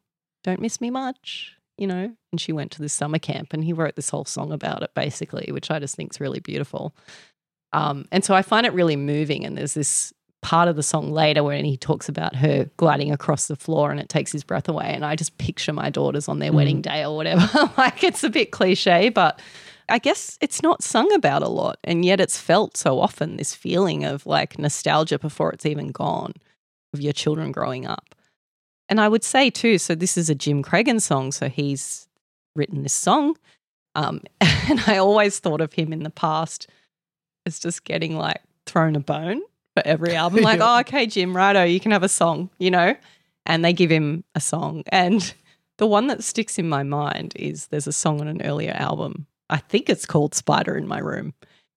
[0.44, 2.12] Don't miss me much, you know?
[2.32, 4.90] And she went to this summer camp and he wrote this whole song about it
[4.94, 6.94] basically, which I just think is really beautiful.
[7.72, 9.44] Um, and so I find it really moving.
[9.44, 13.46] And there's this part of the song later when he talks about her gliding across
[13.48, 14.86] the floor and it takes his breath away.
[14.86, 17.48] And I just picture my daughters on their wedding day or whatever.
[17.78, 19.40] like it's a bit cliche, but
[19.88, 21.78] I guess it's not sung about a lot.
[21.82, 26.34] And yet it's felt so often this feeling of like nostalgia before it's even gone
[26.94, 28.14] of your children growing up.
[28.88, 31.32] And I would say too, so this is a Jim Creeggan song.
[31.32, 32.06] So he's
[32.54, 33.36] written this song.
[33.94, 36.68] Um, and I always thought of him in the past
[37.44, 39.42] as just getting like thrown a bone
[39.80, 40.42] for every album.
[40.42, 40.76] Like, Yeah.
[40.76, 42.96] oh, okay, Jim, righto, you can have a song, you know?
[43.46, 44.82] And they give him a song.
[44.88, 45.32] And
[45.78, 49.26] the one that sticks in my mind is there's a song on an earlier album.
[49.50, 51.32] I think it's called Spider in My Room.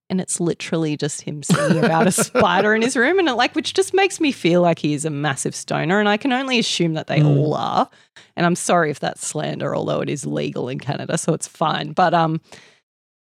[0.10, 3.18] And it's literally just him singing about a spider in his room.
[3.18, 6.02] And it like, which just makes me feel like he is a massive stoner.
[6.02, 7.38] And I can only assume that they Mm.
[7.38, 7.90] all are.
[8.36, 11.94] And I'm sorry if that's slander, although it is legal in Canada, so it's fine.
[11.94, 12.42] But um,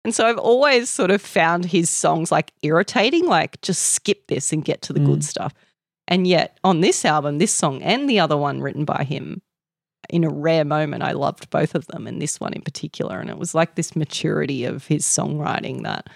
[0.07, 4.53] and so I've always sort of found his songs like irritating, like just skip this
[4.53, 5.23] and get to the good mm.
[5.23, 5.53] stuff.
[6.07, 9.41] And yet on this album, this song and the other one written by him,
[10.09, 13.19] in a rare moment, I loved both of them and this one in particular.
[13.19, 16.07] And it was like this maturity of his songwriting that,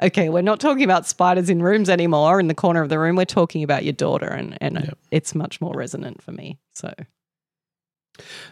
[0.00, 3.16] okay, we're not talking about spiders in rooms anymore in the corner of the room.
[3.16, 4.28] We're talking about your daughter.
[4.28, 4.98] And, and Yep.
[5.10, 6.60] it's much more resonant for me.
[6.74, 6.94] So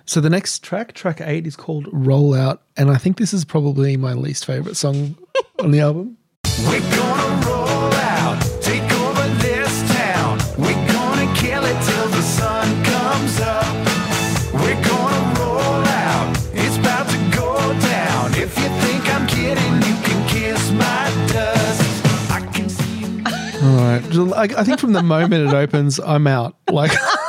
[0.07, 2.63] So the next track, track eight, is called Roll Out.
[2.77, 5.17] And I think this is probably my least favorite song
[5.59, 6.17] on the album.
[6.69, 10.39] We're gonna roll out, take over this town.
[10.59, 13.75] We're gonna kill it till the sun comes up.
[14.55, 18.35] We're gonna roll out, it's about to go down.
[18.35, 22.31] If you think I'm kidding, you can kiss my dust.
[22.31, 23.23] I can see you.
[23.67, 23.77] All
[24.33, 24.53] right.
[24.55, 26.57] I, I think from the moment it opens, I'm out.
[26.71, 26.93] Like,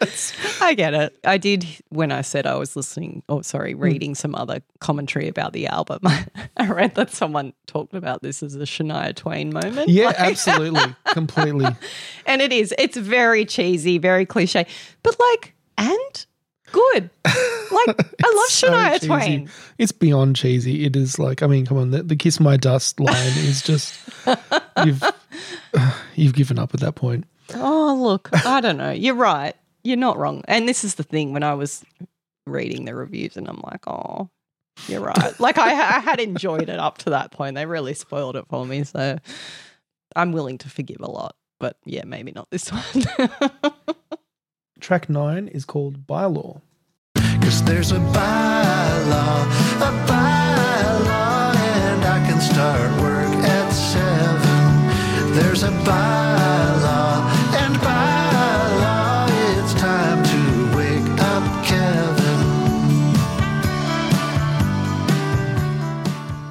[0.60, 1.16] I get it.
[1.24, 3.42] I did when I said I was listening, oh, Hmm.
[3.42, 6.00] sorry, reading some other commentary about the album.
[6.56, 9.88] I read that someone talked about this as a Shania Twain moment.
[9.88, 10.94] yeah, Like- absolutely.
[11.06, 11.66] Completely.
[12.26, 12.74] and it is.
[12.78, 14.66] It's very cheesy, very cliche,
[15.02, 16.26] but like, and
[16.70, 17.10] good.
[17.24, 17.88] Like,
[18.24, 19.06] I love Shania cheesy.
[19.06, 19.50] Twain.
[19.78, 20.84] It's beyond cheesy.
[20.84, 23.98] It is like, I mean, come on, the, the Kiss My Dust line is just,
[24.84, 25.02] you've,
[26.14, 27.24] you've given up at that point.
[27.54, 28.90] Oh, look, I don't know.
[28.92, 29.54] You're right.
[29.84, 30.42] You're not wrong.
[30.46, 31.84] And this is the thing when I was
[32.46, 34.30] reading the reviews and I'm like, oh,
[34.88, 35.34] you're right.
[35.40, 37.56] Like I, I had enjoyed it up to that point.
[37.56, 38.84] They really spoiled it for me.
[38.84, 39.18] So
[40.16, 41.34] I'm willing to forgive a lot.
[41.58, 42.82] But yeah, maybe not this one.
[44.80, 46.60] Track nine is called Bylaw.
[47.40, 49.44] Cause there's a bylaw,
[49.76, 55.32] a bylaw, and I can start work at seven.
[55.34, 56.31] There's a bylaw,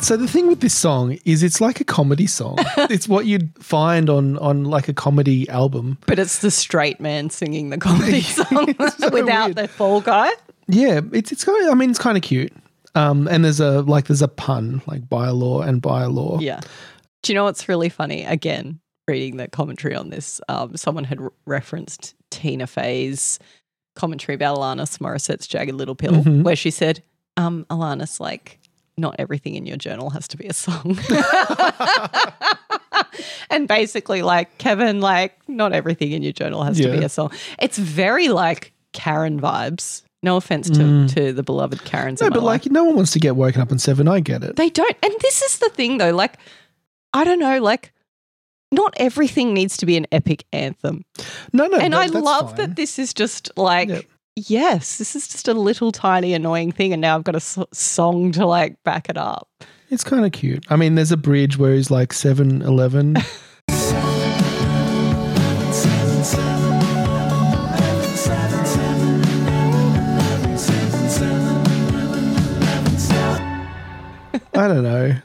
[0.02, 2.56] So the thing with this song is it's like a comedy song.
[2.89, 5.97] it's what you'd find on on like a comedy album.
[6.08, 9.58] but it's the straight man singing the comedy song so without weird.
[9.58, 10.30] the fall guy.
[10.68, 12.52] Yeah, it's it's kind of, I mean it's kind of cute.
[12.95, 16.39] Um, and there's a like there's a pun like by law and by law.
[16.39, 16.60] Yeah.
[17.24, 18.26] Do you know what's really funny?
[18.26, 23.38] Again, reading the commentary on this, um, someone had re- referenced Tina Fey's
[23.95, 26.43] commentary about Alanis Morissette's Jagged Little Pill, Mhm.
[26.43, 27.04] where she said,
[27.38, 28.58] um, Alanis, like,
[28.97, 30.97] not everything in your journal has to be a song.
[33.49, 37.31] and basically, like, Kevin, like, not everything in your journal has to be a song.
[37.59, 40.03] It's very like Karen vibes.
[40.23, 41.13] No offense to, mm.
[41.15, 42.21] to the beloved Karens.
[42.21, 42.65] No, but life.
[42.65, 44.07] like no one wants to get woken up in seven.
[44.07, 44.55] I get it.
[44.55, 44.95] They don't.
[45.01, 46.37] And this is the thing though, like
[47.11, 47.91] I don't know, like
[48.71, 51.05] not everything needs to be an epic anthem.
[51.53, 51.77] No, no.
[51.77, 52.57] and that- I love fine.
[52.57, 54.05] that this is just like Yep.
[54.49, 57.57] Yes, this is just a little tiny annoying thing and now I've got a s-
[57.73, 59.47] song to like back it up.
[59.89, 60.65] It's kind of cute.
[60.69, 63.15] I mean, there's a bridge where he's like 7 11.
[74.53, 75.15] I don't know.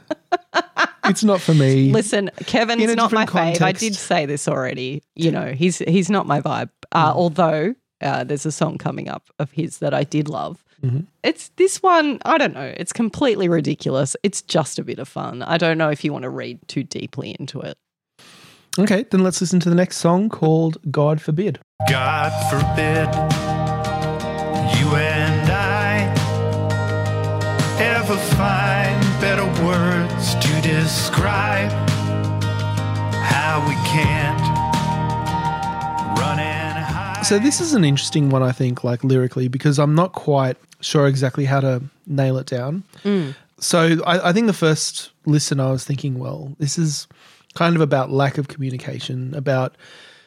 [1.05, 1.91] it's not for me.
[1.91, 3.61] Listen, Kevin's not my fave.
[3.61, 5.03] I did say this already.
[5.15, 6.69] You know, he's he's not my vibe.
[6.91, 7.15] Uh, Mm.
[7.15, 10.63] Although uh, there's a song coming up of his that I did love.
[10.83, 11.01] Mm-hmm.
[11.23, 12.19] It's this one.
[12.25, 12.73] I don't know.
[12.77, 14.15] It's completely ridiculous.
[14.23, 15.41] It's just a bit of fun.
[15.41, 17.77] I don't know if you want to read too deeply into it.
[18.79, 21.59] Okay, then let's listen to the next song called God Forbid.
[21.89, 23.07] God forbid
[24.77, 26.13] you and I
[27.79, 31.71] ever find better words to describe
[33.23, 34.56] how we can't run and hide.
[37.27, 41.07] So this is an interesting one, I think, like lyrically, because I'm not quite sure
[41.07, 42.85] exactly how to nail it down.
[43.59, 47.05] So I, I think the first listen, I was thinking, well, this is
[47.53, 49.75] kind of about lack of communication, about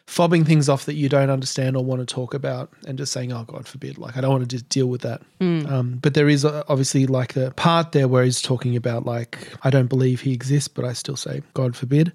[0.07, 3.33] fobbing things off that you don't understand or want to talk about, and just saying,
[3.33, 5.23] "Oh, God forbid!" Like I don't want to just deal with that.
[5.41, 9.49] Um, but there is uh, obviously like a part there where he's talking about like
[9.63, 12.13] I don't believe he exists, but I still say, "God forbid."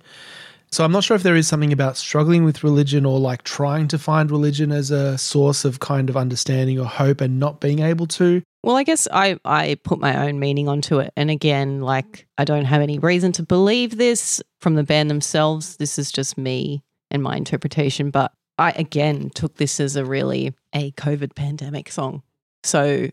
[0.76, 3.88] So I'm not sure if there is something about struggling with religion or like trying
[3.88, 7.80] to find religion as a source of kind of understanding or hope and not being
[7.80, 8.42] able to.
[8.62, 11.14] Well, I guess I, I put my own meaning onto it.
[11.16, 15.78] And again, like, I don't have any reason to believe this from the band themselves.
[15.78, 18.10] This is just me and my interpretation.
[18.10, 22.22] But I, again, took this as a really a COVID pandemic song.
[22.66, 23.08] So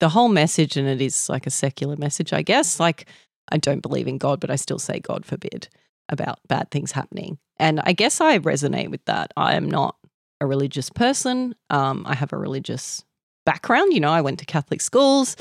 [0.00, 3.06] the whole message, and it is like a secular message, I guess, like,
[3.52, 5.68] I don't believe in God, but I still say God forbid
[6.08, 7.38] about bad things happening.
[7.58, 9.32] And I guess I resonate with that.
[9.36, 9.96] I am not
[10.40, 11.54] a religious person.
[11.70, 13.04] Um, I have a religious
[13.46, 13.92] background.
[13.92, 15.36] You know, I went to Catholic schools,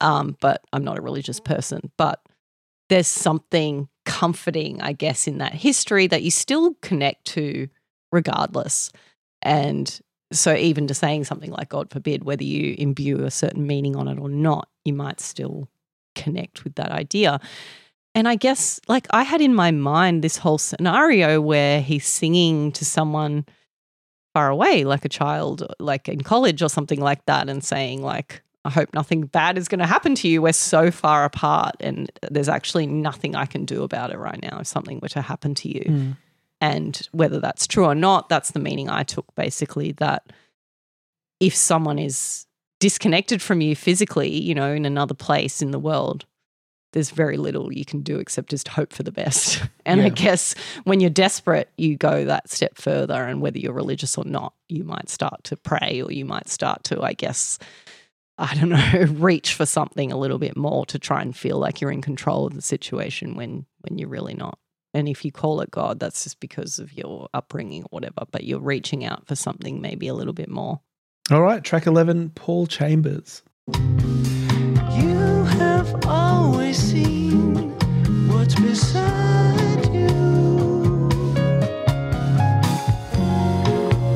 [0.00, 1.90] um, but I'm not a religious person.
[1.96, 2.20] But
[2.88, 7.68] there's something comforting, I guess, in that history that you still connect to
[8.10, 8.90] regardless.
[9.42, 10.00] And
[10.32, 14.08] so, even to saying something like God forbid, whether you imbue a certain meaning on
[14.08, 15.68] it or not, you might still
[16.14, 17.40] connect with that idea.
[18.18, 22.72] And I guess, like, I had in my mind this whole scenario where he's singing
[22.72, 23.46] to someone
[24.34, 28.42] far away, like a child, like in college or something like that, and saying, like,
[28.64, 30.42] I hope nothing bad is going to happen to you.
[30.42, 34.58] We're so far apart, and there's actually nothing I can do about it right now
[34.58, 35.84] if something were to happen to you.
[35.86, 36.10] Hmm.
[36.60, 40.24] And whether that's true or not, that's the meaning I took basically that
[41.38, 42.46] if someone is
[42.80, 46.24] disconnected from you physically, you know, in another place in the world,
[46.92, 49.62] there's very little you can do except just hope for the best.
[49.88, 53.14] And I guess when you're desperate, you go that step further.
[53.14, 56.84] And whether you're religious or not, you might start to pray or you might start
[56.84, 57.58] to, I guess,
[58.36, 61.80] I don't know, reach for something a little bit more to try and feel like
[61.80, 64.58] you're in control of the situation when when you're really not.
[64.92, 68.44] And if you call it God, that's just because of your upbringing or whatever, but
[68.44, 70.80] you're reaching out for something maybe a little bit more.
[71.30, 73.42] All right, track 11, Paul Chambers.
[75.88, 77.70] You have always seen
[78.28, 81.08] what's beside you.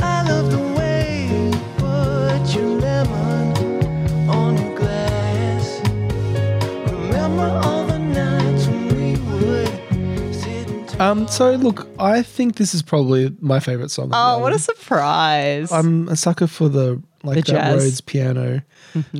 [0.02, 5.80] I love the way you put your lemon on your glass.
[6.90, 12.74] Remember all the nights when we would sit and Um, so look, I think this
[12.74, 14.04] is probably my favorite song.
[14.04, 15.72] on the Oh, what a surprise.
[15.72, 17.82] I'm a sucker for the like The that jazz.
[17.84, 18.60] Rhodes piano.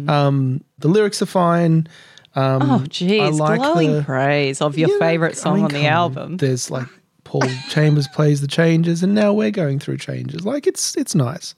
[0.06, 1.86] Um, the lyrics are fine.
[2.34, 3.20] Um, oh, geez.
[3.20, 6.36] I like glowing the- praise of your Yeah, favorite I song mean, on the album.
[6.38, 6.86] There's like
[7.24, 10.44] Paul Chambers plays the changes, and now we're going through changes.
[10.44, 11.54] Like it's it's nice.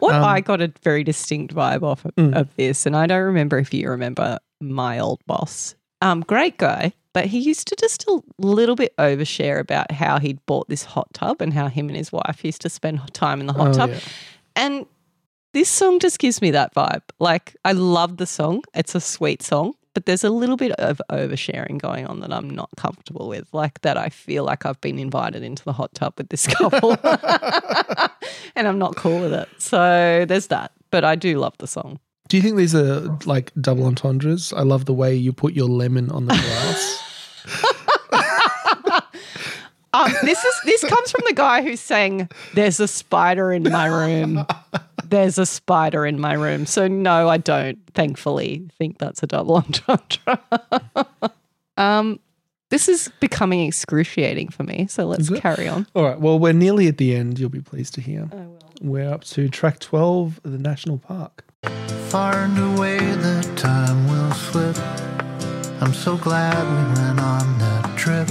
[0.00, 2.34] What Um, I got a very distinct vibe off of, Mm.
[2.36, 5.74] of this, and I don't remember if you remember my old boss.
[6.02, 10.44] Um, great guy, but he used to just a little bit overshare about how he'd
[10.46, 13.46] bought this hot tub and how him and his wife used to spend time in
[13.46, 13.90] the hot Oh, tub.
[13.90, 13.98] yeah.
[14.54, 14.86] And
[15.54, 17.02] this song just gives me that vibe.
[17.18, 21.02] Like I love the song; it's a sweet song, but there's a little bit of
[21.10, 23.52] oversharing going on that I'm not comfortable with.
[23.52, 26.92] Like that, I feel like I've been invited into the hot tub with this couple,
[28.54, 29.48] and I'm not cool with it.
[29.58, 30.70] So there's that.
[30.92, 31.98] But I do love the song.
[32.28, 34.52] Do you think these are like double entendres?
[34.52, 37.04] I love the way you put your lemon on the glass.
[39.94, 43.86] Um, this is this comes from the guy who's saying, "There's a spider in my
[43.86, 44.46] room."
[45.08, 46.66] There's a spider in my room.
[46.66, 47.78] So no, I don't.
[47.94, 50.40] Thankfully, think that's a double entendre.
[51.76, 52.20] um,
[52.70, 54.86] this is becoming excruciating for me.
[54.88, 55.86] So let's carry on.
[55.94, 56.20] All right.
[56.20, 57.38] Well, we're nearly at the end.
[57.38, 58.28] You'll be pleased to hear.
[58.80, 61.44] We're up to track twelve, the national park.
[62.08, 64.76] Far and away the time will slip.
[65.80, 68.28] I'm so glad we went on that trip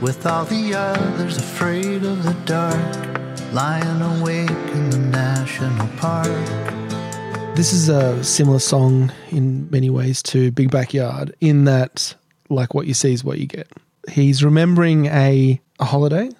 [0.00, 3.17] with all the others afraid of the dark,
[3.52, 6.26] lying awake in the national park.
[7.56, 12.14] This is a similar song in many ways to Big Backyard, in that,
[12.50, 13.68] like, what you see is what you get.
[14.08, 16.30] he's remembering a, a holiday,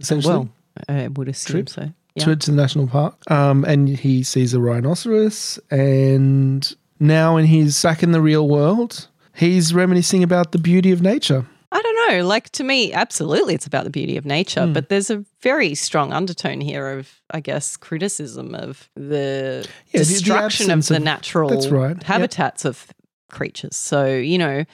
[0.00, 0.34] essentially.
[0.34, 0.48] Well,
[0.88, 1.92] I would assume Trip so.
[2.14, 2.24] Yeah.
[2.24, 3.30] to, to the national park.
[3.30, 5.58] Um, and he sees a rhinoceros.
[5.70, 11.02] And now, when he's back in the real world, he's reminiscing about the beauty of
[11.02, 11.46] nature.
[11.76, 12.26] I don't know.
[12.26, 14.64] Like to me, absolutely, it's about the beauty of nature.
[14.66, 14.72] Hmm.
[14.72, 19.98] But there's a very strong undertone here of, I guess, criticism of the Yeah, the-
[19.98, 21.96] the destruction of the natural right.
[21.96, 22.02] Yep.
[22.04, 22.86] habitats of
[23.30, 23.76] creatures.
[23.76, 24.64] So you know,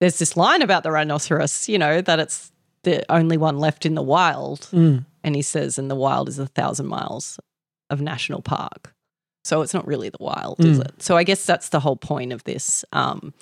[0.00, 1.68] there's this line about the rhinoceros.
[1.68, 2.50] You know that it's
[2.82, 5.04] the only one left in the wild, Mm.
[5.22, 7.38] and he says, "And the wild is a thousand miles
[7.90, 8.94] of national park."
[9.44, 10.84] So it's not really the wild, is Mm.
[10.86, 11.02] it?
[11.02, 12.84] So I guess that's the whole point of this.
[12.92, 13.32] Um,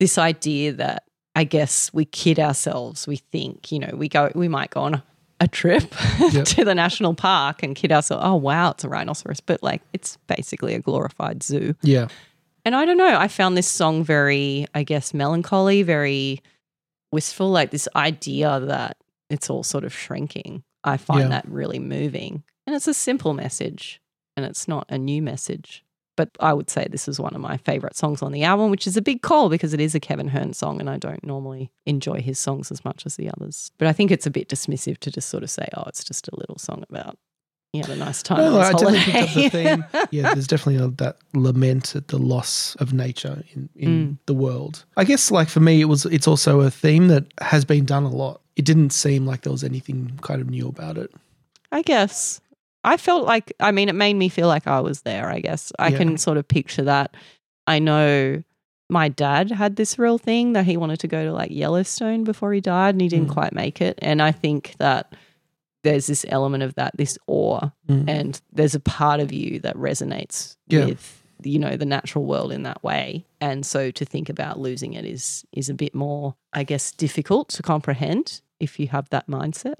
[0.00, 1.02] this idea that
[1.38, 3.06] I guess we kid ourselves.
[3.06, 5.02] We think, you know, we go, we might go on
[5.40, 5.84] a, trip
[6.32, 6.44] Yep.
[6.46, 8.24] to the national park and kid ourselves.
[8.26, 11.76] Oh wow, it's a rhinoceros, but like it's basically a glorified zoo.
[11.82, 12.08] Yeah.
[12.64, 13.16] And I don't know.
[13.16, 16.42] I found this song very, I guess, melancholy, very
[17.12, 17.50] wistful.
[17.50, 18.96] Like this idea that
[19.30, 20.64] it's all sort of shrinking.
[20.82, 21.28] I find Yeah.
[21.28, 24.00] that really moving, and it's a simple message,
[24.36, 25.84] and it's not a new message.
[26.18, 28.86] But I would say this is one of my favorite songs on the album, which
[28.86, 31.70] is a big call because it is a Kevin Hearn song, and I don't normally
[31.86, 33.70] enjoy his songs as much as the others.
[33.78, 36.26] But I think it's a bit dismissive to just sort of say, "Oh, it's just
[36.28, 37.16] a little song about
[37.72, 39.84] he had a nice time No, I his definitely picked up the theme.
[40.10, 44.18] Yeah, there's definitely a, that lament at the loss of nature in, in Mm.
[44.26, 44.84] the world.
[44.96, 46.04] I guess, like for me, it was.
[46.06, 48.40] It's also a theme that has been done a lot.
[48.56, 51.12] It didn't seem like there was anything kind of new about it.
[51.70, 52.40] I guess.
[52.88, 55.72] I felt like, I mean, it made me feel like I was there, I guess.
[55.78, 55.98] I Yeah.
[55.98, 57.16] can sort of picture that.
[57.66, 58.42] I know
[58.90, 62.52] my dad had this real thing that he wanted to go to like Yellowstone before
[62.54, 63.32] he died and he didn't Mm.
[63.34, 63.98] quite make it.
[64.00, 65.12] And I think that
[65.84, 68.08] there's this element of that, this awe, Mm.
[68.08, 70.86] and there's a part of you that resonates Yeah.
[70.86, 71.14] with
[71.44, 75.04] you know the natural world in that way and so to think about losing it
[75.04, 79.74] is is a bit more i guess difficult to comprehend if you have that mindset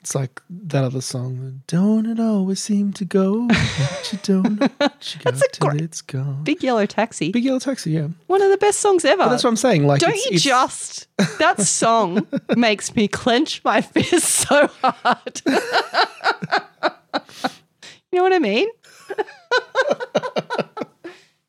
[0.00, 1.62] It's like that other song.
[1.66, 3.48] Don't it always seem to go?
[3.78, 6.44] What you don't know, what you That's got a till great- it's gone.
[6.44, 8.08] big yellow taxi Big Yellow Taxi, yeah.
[8.26, 9.24] One of the best songs ever.
[9.24, 9.86] But that's what I'm saying.
[9.86, 11.08] Like, Don't it's- you it's- just?
[11.38, 12.26] That song
[12.56, 15.42] makes me clench my fist so hard.
[15.46, 15.52] you
[18.12, 18.68] know what I mean?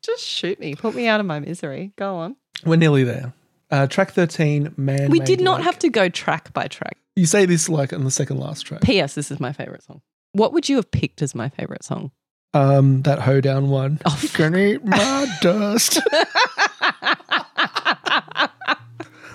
[0.02, 0.74] just shoot me.
[0.74, 1.92] Put me out of my misery.
[1.96, 2.36] Go on.
[2.64, 3.32] We're nearly there.
[3.70, 5.10] Uh, track 13, Man.
[5.10, 5.64] we did not Lake.
[5.66, 6.96] have to go track by track.
[7.16, 8.80] You say this like on the second last track.
[8.82, 9.14] P.S.
[9.14, 10.00] This is my favorite song.
[10.32, 12.10] What would you have picked as my favorite song?
[12.52, 14.00] Um, that hoedown one.
[14.04, 16.00] Oh, can eat my dust.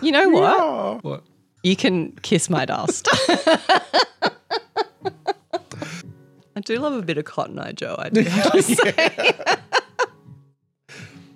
[0.01, 0.57] You know what?
[0.57, 0.99] Yeah.
[1.01, 1.23] What?
[1.63, 3.07] You can kiss my dust.
[6.57, 7.95] I do love a bit of Cotton Eye Joe.
[7.97, 9.21] I do have to say.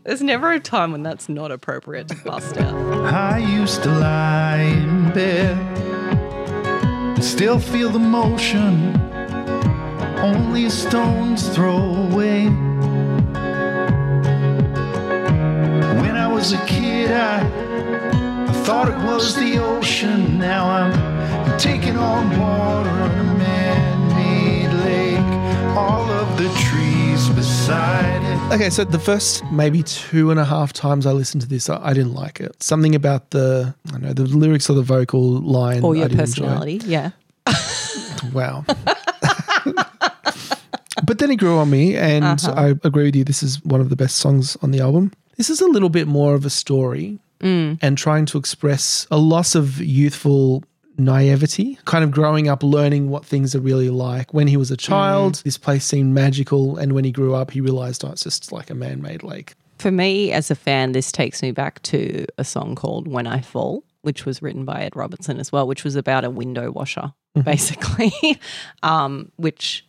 [0.04, 2.74] There's never a time when that's not appropriate to bust out.
[3.14, 5.58] I used to lie in bed
[7.18, 8.96] and still feel the motion
[10.20, 12.48] only a stone's throw away.
[16.00, 17.42] When I was a kid, I,
[18.48, 20.38] I thought it was the ocean.
[20.38, 23.29] Now I'm taking on water
[25.78, 28.54] All of the trees beside it.
[28.56, 31.80] Okay, so the first maybe two and a half times I listened to this, I,
[31.90, 32.62] I didn't like it.
[32.62, 35.84] Something about the, I know, the lyrics or the vocal line.
[35.84, 36.82] Or I your didn't personality.
[36.86, 37.12] Yeah.
[37.48, 37.56] Enjoy.
[38.34, 38.66] Wow.
[41.06, 42.54] but then it grew on me, and Uh-huh.
[42.56, 43.24] I agree with you.
[43.24, 45.12] This is one of the best songs on the album.
[45.38, 47.78] This is a little bit more of a story Mm.
[47.82, 50.66] and trying to express a loss of youthful
[51.00, 54.34] naivety, kind of growing up, learning what things are really like.
[54.34, 55.44] When he was a child, Mm.
[55.44, 58.70] this place seemed magical, and when he grew up, he realized, oh, it's just like
[58.70, 59.54] a man made lake.
[59.78, 63.40] For me, as a fan, this takes me back to a song called When I
[63.42, 67.14] Fall, which was written by Ed Robertson as well, which was about a window washer,
[67.44, 68.12] basically,
[68.84, 69.86] um, which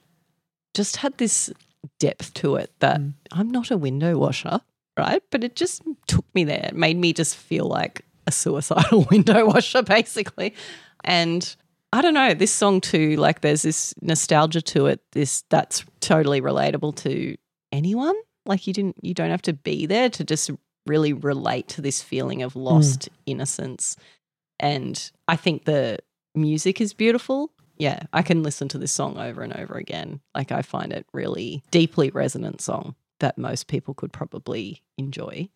[0.75, 1.51] just had this
[1.99, 3.01] depth to it that
[3.33, 4.61] I'm not a window washer,
[4.97, 5.23] right?
[5.31, 6.67] But it just took me there.
[6.69, 10.55] It made me just feel like a suicidal window washer, basically.
[11.05, 11.55] And
[11.93, 16.41] I don't know, this song too, like there's this nostalgia to it, this that's totally
[16.41, 17.37] relatable to
[17.73, 18.15] anyone.
[18.47, 20.51] Like you didn't you don't have to be there to just
[20.87, 22.61] really relate to this feeling of hmm.
[22.61, 23.97] lost innocence.
[24.59, 25.99] And I think the
[26.35, 27.51] music is beautiful.
[27.77, 30.21] Yeah, I can listen to this song over and over again.
[30.35, 35.49] Like I find it really deeply resonant song that most people could probably enjoy.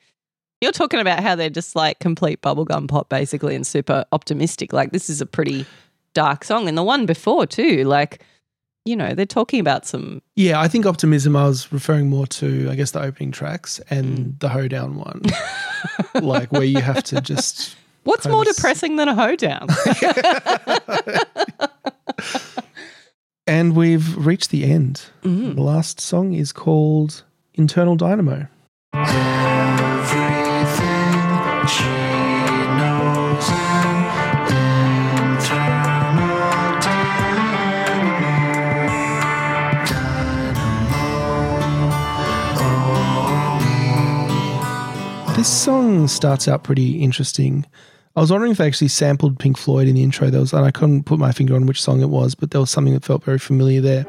[0.65, 4.73] You're talking about how they're just like complete bubblegum pop basically and super optimistic.
[4.73, 5.67] Like this is a pretty
[6.15, 6.69] dark song.
[6.69, 8.23] And the one before too, like,
[8.87, 11.37] you know, they're talking about some Yeah, I think optimism.
[11.37, 14.39] I was referring more to, I guess, the opening tracks and Mm.
[14.41, 15.21] the hoedown one,
[16.23, 19.69] like where you have to just What's more of depressing than a hoedown?
[23.47, 25.03] And we've reached the end.
[25.23, 25.57] Mm.
[25.57, 28.47] The last song is called Internal Dynamo.
[45.45, 47.67] This song starts out pretty interesting.
[48.17, 50.31] I was wondering if they actually sampled Pink Floyd in the intro.
[50.31, 52.63] There was, and I couldn't put my finger on which song it was, but there
[52.63, 54.07] was something that felt very familiar there.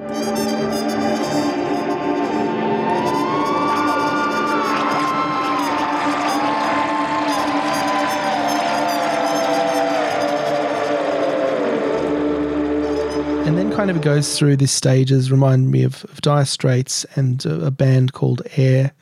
[13.46, 17.06] And then kind of it goes through these stages, remind me of, of Dire Straits
[17.18, 18.94] and a, a band called Air.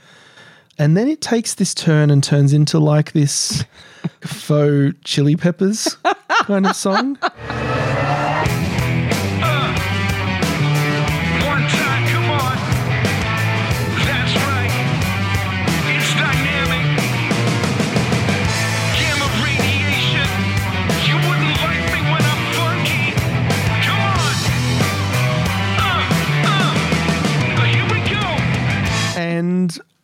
[0.78, 3.64] And then it takes this turn and turns into like this
[4.22, 5.98] faux chili peppers
[6.44, 7.18] kind of song.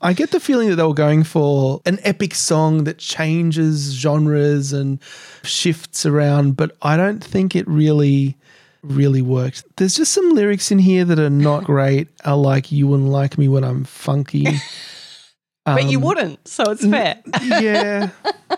[0.10, 4.74] I get the feeling that they were going for an epic song that changes genres
[4.74, 5.00] and
[5.44, 8.36] shifts around, but I don't think it really,
[8.82, 9.64] really worked.
[9.78, 12.08] There's just some lyrics in here that are not great.
[12.26, 14.46] I like, you wouldn't like me when I'm funky.
[15.66, 17.22] but you Um, wouldn't, so it's fair.
[17.44, 18.10] yeah.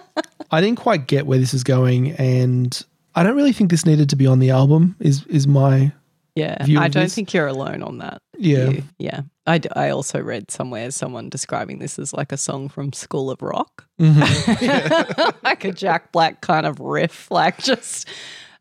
[0.52, 2.82] I didn't quite get where this is going, and
[3.16, 4.96] I don't really think this needed to be on the album.
[5.00, 5.92] Is is my
[6.36, 7.16] Yeah, I don't this?
[7.16, 8.20] think you're alone on that.
[8.38, 8.70] Yeah.
[8.70, 8.84] view.
[9.00, 9.22] yeah.
[9.52, 13.30] I, d- I also read somewhere someone describing this as like a song from School
[13.30, 15.30] of Rock, Mm-hmm.
[15.46, 18.08] like a Jack Black kind of riff, like just.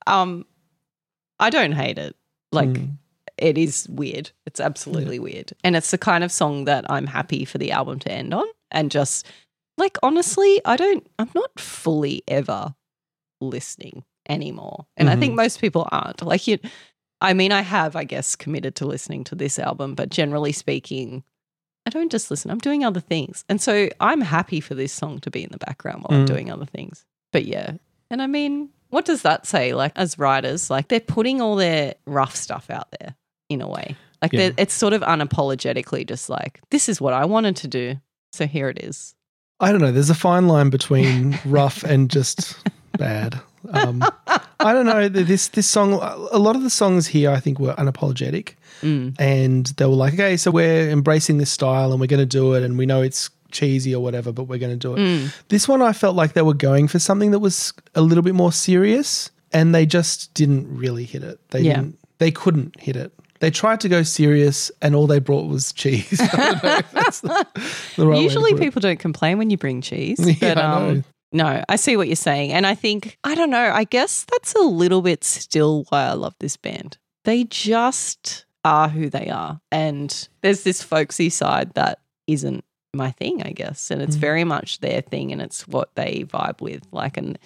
[0.06, 0.44] Um,
[1.38, 2.16] I don't hate it.
[2.52, 2.96] Like Mm.
[3.38, 4.30] it is weird.
[4.46, 7.98] It's absolutely weird, and it's the kind of song that I'm happy for the album
[8.00, 9.26] to end on, and just
[9.78, 11.06] like honestly, I don't.
[11.18, 12.74] I'm not fully ever
[13.40, 16.22] listening anymore, and I think most people aren't.
[16.22, 16.58] Like you.
[17.20, 21.22] I mean, I have, I guess, committed to listening to this album, but generally speaking,
[21.86, 22.50] I don't just listen.
[22.50, 23.44] I'm doing other things.
[23.48, 26.28] And so I'm happy for this song to be in the background while I'm Mm.
[26.28, 27.04] doing other things.
[27.32, 27.72] But yeah.
[28.10, 29.72] And I mean, what does that say?
[29.74, 33.14] Like, as writers, like they're putting all their rough stuff out there
[33.48, 33.96] in a way.
[34.22, 34.50] Like, Yeah.
[34.58, 37.96] it's sort of unapologetically just like, this is what I wanted to do.
[38.32, 39.14] So here it is.
[39.60, 39.92] I don't know.
[39.92, 42.56] There's a fine line between rough and just
[42.98, 43.40] bad.
[43.72, 44.02] Um,
[44.60, 45.08] I don't know.
[45.08, 49.14] This this song, a lot of the songs here, I think, were unapologetic, Mm.
[49.18, 52.54] and they were like, okay, so we're embracing this style and we're going to do
[52.54, 54.98] it, and we know it's cheesy or whatever, but we're going to do it.
[54.98, 55.34] Mm.
[55.48, 58.34] This one, I felt like they were going for something that was a little bit
[58.34, 61.38] more serious, and they just didn't really hit it.
[61.50, 61.74] They Yeah.
[61.76, 61.98] didn't.
[62.18, 63.12] They couldn't hit it.
[63.40, 66.20] They tried to go serious, and all they brought was cheese.
[66.20, 67.46] I don't know if that's the,
[67.96, 68.64] the right Usually put it.
[68.64, 70.18] people don't complain when you bring cheese.
[70.42, 72.52] Yeah, but, um, no, I see what you're saying.
[72.52, 76.12] And I think, I don't know, I guess that's a little bit still why I
[76.14, 76.98] love this band.
[77.24, 79.60] They just are who they are.
[79.70, 83.90] And there's this folksy side that isn't my thing, I guess.
[83.90, 84.20] And it's Mm.
[84.20, 86.82] very much their thing and it's what they vibe with.
[86.92, 87.38] Like, and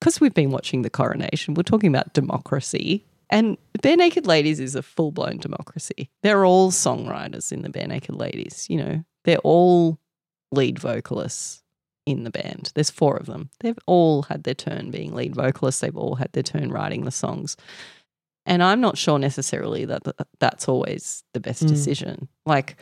[0.00, 3.04] because we've been watching the coronation, we're talking about democracy.
[3.30, 6.10] And Barenaked Ladies is a full blown democracy.
[6.22, 9.98] They're all songwriters in the Barenaked Ladies, you know, they're all
[10.50, 11.62] lead vocalists
[12.08, 12.72] in the band.
[12.74, 13.50] There's four of them.
[13.60, 15.80] They've all had their turn being lead vocalists.
[15.80, 17.56] They've all had their turn writing the songs.
[18.46, 21.68] And I'm not sure necessarily that th- that's always the best Mm.
[21.68, 22.28] decision.
[22.46, 22.76] Like,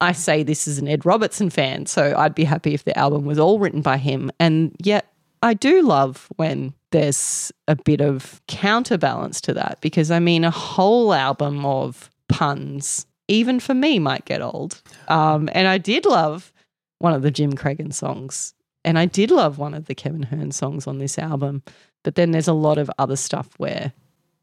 [0.00, 3.24] I say this is an Ed Robertson fan, so I'd be happy if the album
[3.24, 4.30] was all written by him.
[4.38, 5.10] And yet,
[5.42, 10.50] I do love when there's a bit of counterbalance to that because I mean, a
[10.50, 14.82] whole album of puns, even for me, might get old.
[15.08, 16.52] Um, and I did love
[16.98, 18.54] one of the Jim Creeggan songs,
[18.84, 21.62] and I did love one of the Kevin Hearn songs on this album.
[22.04, 23.92] But then there's a lot of other stuff where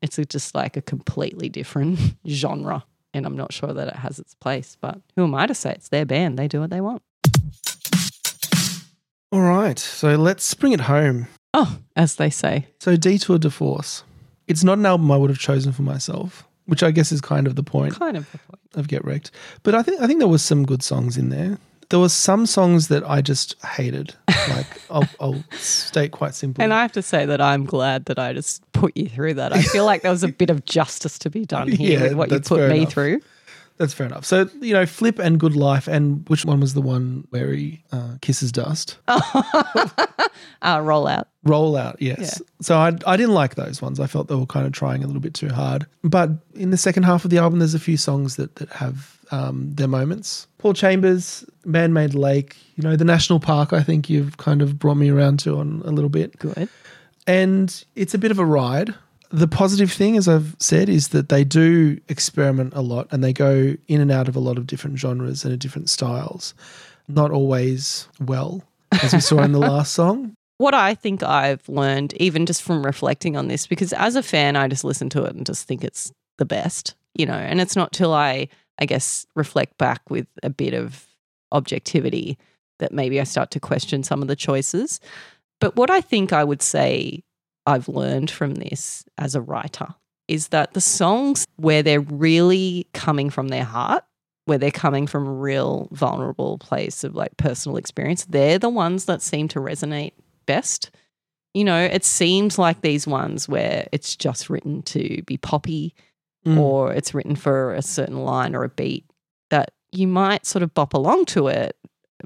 [0.02, 2.84] it's just like a completely different genre.
[3.14, 5.72] And I'm not sure that it has its place, but who am I to say
[5.72, 6.38] it's their band?
[6.38, 7.02] They do what they want.
[9.32, 11.28] All right, so let's bring it home.
[11.54, 12.68] Oh, as they say.
[12.80, 14.04] So, Detour de Force.
[14.48, 17.48] It's not an album I would have chosen for myself, which I guess is kind
[17.48, 18.60] of the point Kind of the point.
[18.76, 19.32] of Get Rec'd.
[19.64, 21.58] But I think I think there was some good songs in there.
[21.90, 24.16] There were some songs that I just hated.
[24.50, 26.64] Like I'll, I'll state quite simply.
[26.64, 29.54] And I have to say that I'm glad that I just put you through that.
[29.54, 32.14] I feel like there was a bit of justice to be done here Yeah, with
[32.16, 32.94] what you put me enough.
[32.94, 33.22] through.
[33.78, 34.24] That's fair enough.
[34.24, 37.84] So, you know, Flip and Good Life, and which one was the one where he
[37.92, 38.98] uh, kisses dust?
[40.62, 41.28] Uh, roll out.
[41.46, 42.42] Rollout, yes.
[42.60, 44.00] So I, I didn't like those ones.
[44.00, 45.86] I felt they were kind of trying a little bit too hard.
[46.04, 49.15] But in the second half of the album, there's a few songs that, that have
[49.32, 50.48] um, their moments.
[50.58, 54.80] Paul Chambers, Man Made Lake, you know, the National Park, I think you've kind of
[54.80, 56.38] brought me around to on a little bit.
[56.40, 56.70] Good.
[57.28, 58.94] And it's a bit of a ride.
[59.32, 63.34] The positive thing, as I've said, is that they do experiment a lot and they
[63.34, 66.54] go in and out of a lot of different genres and different styles.
[67.08, 68.64] Not always well,
[69.04, 70.36] as we saw in the last song.
[70.58, 74.56] What I think I've learned, even just from reflecting on this, because as a fan,
[74.56, 77.76] I just listen to it and just think it's the best, you know, and it's
[77.76, 78.48] not till I,
[78.80, 81.08] I guess, reflect back with a bit of
[81.52, 82.38] objectivity
[82.80, 85.00] that maybe I start to question some of the choices.
[85.62, 87.24] But what I think I would say
[87.66, 89.88] I've learned from this as a writer
[90.28, 94.04] is that the songs where they're really coming from their heart,
[94.46, 99.06] where they're coming from a real vulnerable place of like personal experience, they're the ones
[99.06, 100.14] that seem to resonate
[100.46, 100.92] best.
[101.54, 105.96] You know, it seems like these ones where it's just written to be poppy
[106.46, 106.60] Mm.
[106.60, 109.04] or it's written for a certain line or a beat
[109.50, 111.76] that you might sort of bop along to it,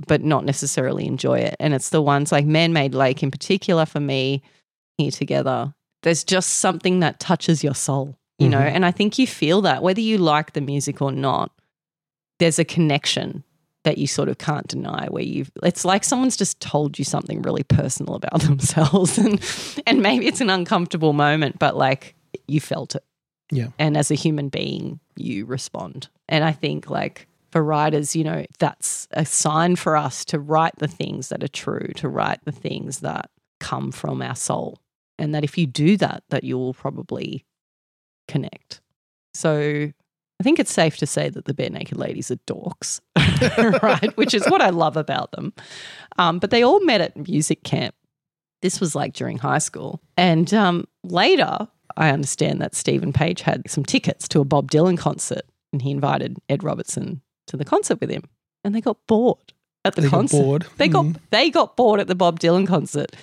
[0.08, 1.56] but not necessarily enjoy it.
[1.60, 4.42] And it's the ones like Man Made Lake in particular for me,
[4.98, 5.74] here together.
[6.04, 8.72] There's just something that touches your soul, you know, Mhm.
[8.76, 11.52] and I think you feel that whether you like the music or not,
[12.40, 13.44] there's a connection
[13.86, 17.42] that you sort of can't deny where you've it's like someone's just told you something
[17.42, 19.40] really personal about themselves and
[19.88, 22.14] and maybe it's an uncomfortable moment but like
[22.48, 23.04] you felt it
[23.52, 23.68] Yeah.
[23.80, 28.46] and as a human being you respond and i think like for writers you know
[28.60, 32.52] that's a sign for us to write the things that are true to write the
[32.52, 33.30] things that
[33.60, 34.80] come from our soul
[35.18, 37.44] and that if you do that that you will probably
[38.28, 38.82] connect
[39.34, 39.92] so
[40.40, 43.02] I think it's safe to say that the Barenaked Ladies are dorks,
[43.84, 44.16] right?
[44.16, 45.52] Which is what I love about them.
[46.18, 47.94] Um, but they all met at music camp.
[48.62, 50.02] This was like during high school.
[50.16, 51.68] And um, later,
[51.98, 55.42] I understand that Steven Page had some tickets to a Bob Dylan concert
[55.74, 58.24] and he invited Ed Robertson to the concert with him.
[58.64, 59.54] And they got bored
[59.86, 60.38] at the They got concert.
[60.42, 60.66] bored.
[60.78, 61.16] They got Mhm.
[61.30, 63.16] they got bored at the Bob Dylan concert.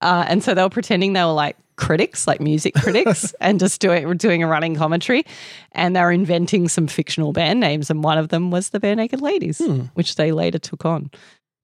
[0.00, 3.80] Uh, and so they were pretending they were like critics, like music critics, and just
[3.80, 5.24] doing doing a running commentary.
[5.72, 9.20] And they were inventing some fictional band names, and one of them was the Barenaked
[9.20, 9.82] Ladies, Hmm.
[9.94, 11.10] which they later took on.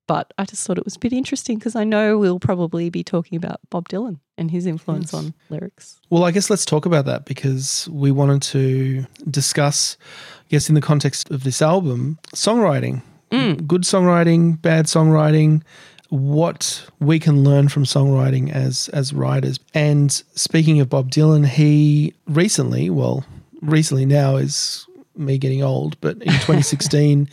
[0.06, 3.02] But I just thought it was a bit interesting because I know we'll probably be
[3.02, 5.14] talking about Bob Dylan and his influence Yes.
[5.14, 5.98] on lyrics.
[6.10, 9.96] Well, I guess let's talk about that because we wanted to discuss,
[10.40, 13.02] I guess, in the context of this album, songwriting.
[13.30, 13.66] Mm.
[13.66, 15.62] Good songwriting, bad songwriting,
[16.10, 19.58] what we can learn from songwriting as as writers.
[19.72, 23.24] And speaking of Bob Dylan, he recently, well,
[23.62, 24.86] recently now is
[25.16, 27.28] me getting old, but in 2016,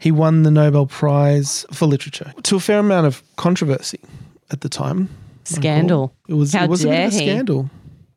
[0.00, 4.00] he won the Nobel Prize for Literature to a fair amount of controversy
[4.50, 5.08] at the time.
[5.44, 6.12] Scandal.
[6.28, 7.26] It was How it was a bit dare of a he.
[7.26, 7.70] scandal.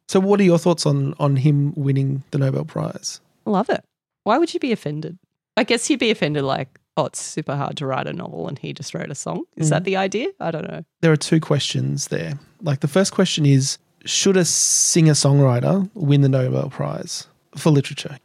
[0.07, 3.21] So, what are your thoughts on on him winning the Nobel Prize?
[3.45, 3.83] Love it.
[4.23, 5.17] Why would you be offended?
[5.57, 8.57] I guess you'd be offended like, oh, it's super hard to write a novel and
[8.57, 9.43] he just wrote a song.
[9.57, 9.85] Is that mm.
[9.85, 10.29] the idea?
[10.39, 10.83] I don't know.
[11.01, 12.39] There are two questions there.
[12.61, 17.27] Like the first question is, should a singer songwriter win the Nobel Prize
[17.57, 18.17] for literature?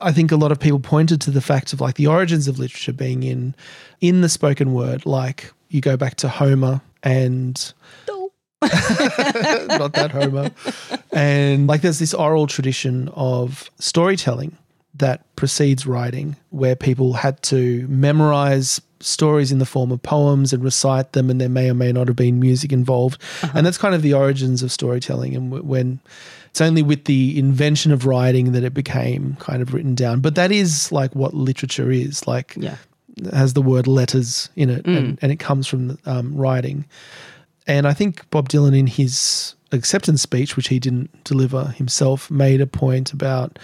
[0.00, 2.58] I- think a lot of people pointed to the fact of like the origins of
[2.58, 3.54] literature being in
[4.00, 5.06] in the spoken word.
[5.06, 7.72] Like you go back to Homer and
[8.62, 10.50] not that Homer.
[11.12, 14.56] And like there's this oral tradition of storytelling
[14.94, 20.62] that precedes writing where people had to memorize stories in the form of poems and
[20.62, 23.20] recite them and there may or may not have been music involved.
[23.42, 23.52] Uh-huh.
[23.56, 26.00] And that's kind of the origins of storytelling and w- when
[26.50, 30.20] it's only with the invention of writing that it became kind of written down.
[30.20, 32.26] But that is like what literature is.
[32.26, 32.76] Like Yeah.
[33.32, 36.84] has the word letters in it and, and it comes from um, writing.
[37.66, 42.60] And I think Bob Dylan, in his acceptance speech, which he didn't deliver himself, made
[42.60, 43.58] a point about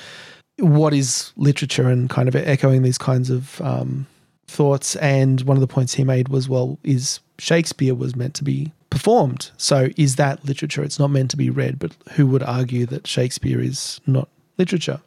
[0.58, 4.06] what is literature and kind of echoing these kinds of um,
[4.46, 4.94] thoughts.
[4.96, 8.72] And one of the points he made was, well, is Shakespeare was meant to be
[8.90, 9.50] performed.
[9.56, 10.82] So is that literature?
[10.82, 14.28] It's not meant to be read, but who would argue that Shakespeare is not
[14.58, 15.00] literature?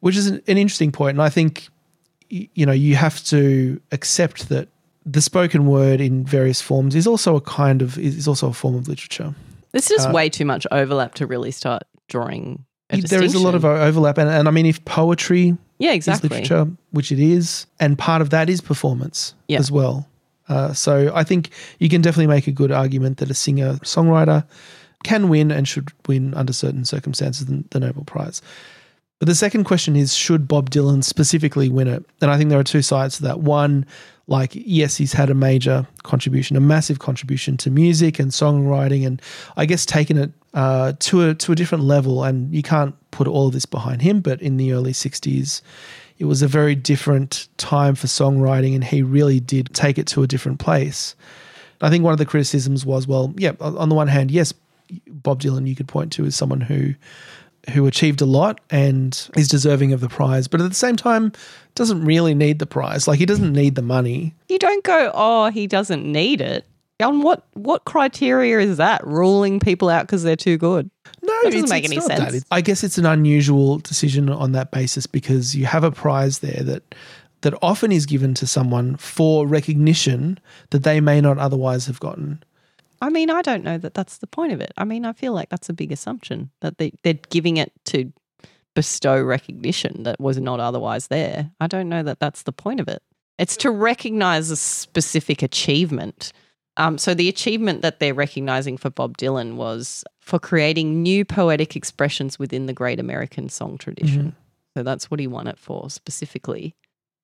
[0.00, 1.16] Which is an, an interesting point.
[1.16, 1.68] And I think,
[2.28, 4.68] you know, you have to accept that
[5.04, 8.76] the spoken word in various forms is also a kind of, is also a form
[8.76, 9.34] of literature.
[9.72, 13.38] There's just Uh, way too much overlap to really start drawing a there is a
[13.38, 14.18] lot of overlap.
[14.18, 16.28] And, and I mean, if poetry yeah, is exactly.
[16.28, 19.58] literature, which it is, and part of that is performance Yeah.
[19.58, 20.06] as well.
[20.50, 24.44] Uh, so I think you can definitely make a good argument that a singer songwriter
[25.04, 28.42] can win and should win under certain circumstances the, Nobel Prize.
[29.20, 32.04] But the second question is should Bob Dylan specifically win it?
[32.20, 33.40] And I think there are two sides to that.
[33.40, 33.86] One,
[34.26, 39.22] like, yes, he's had a major contribution, a massive contribution to music and songwriting, and
[39.56, 42.24] I guess taken it uh, to a to a different level.
[42.24, 45.60] And you can't put all of this behind him, but in the early '60s,
[46.20, 50.22] it was a very different time for songwriting, and he really did take it to
[50.22, 51.16] a different place.
[51.80, 54.52] I think one of the criticisms was, well, yeah, on the one hand, yes,
[55.08, 56.94] Bob Dylan you could point to as someone who
[57.74, 61.32] who achieved a lot and is deserving of the prize, but at the same time
[61.74, 63.06] doesn't really need the prize.
[63.06, 64.34] Like he doesn't need the money.
[64.48, 66.66] You don't go, oh, he doesn't need it.
[67.00, 69.06] On what what criteria is that?
[69.06, 70.90] Ruling people out because they're too good?
[71.22, 72.30] No, That doesn't make any not that.
[72.32, 72.44] sense.
[72.50, 76.62] I guess it's an unusual decision on that basis because you have a prize there
[76.62, 76.94] that
[77.42, 80.38] that often is given to someone for recognition
[80.70, 82.42] that they may not otherwise have gotten.
[83.02, 84.72] I mean, I don't know that that's the point of it.
[84.76, 88.12] I mean, I feel like that's a big assumption that they, they're giving it to
[88.74, 91.50] bestow recognition that was not otherwise there.
[91.60, 93.02] I don't know that that's the point of it.
[93.38, 96.30] It's to recognize a specific achievement.
[96.80, 101.76] Um, so the achievement that they're recognizing for Bob Dylan was for creating new poetic
[101.76, 104.34] expressions within the great American song tradition.
[104.76, 106.74] So that's what he won it for specifically.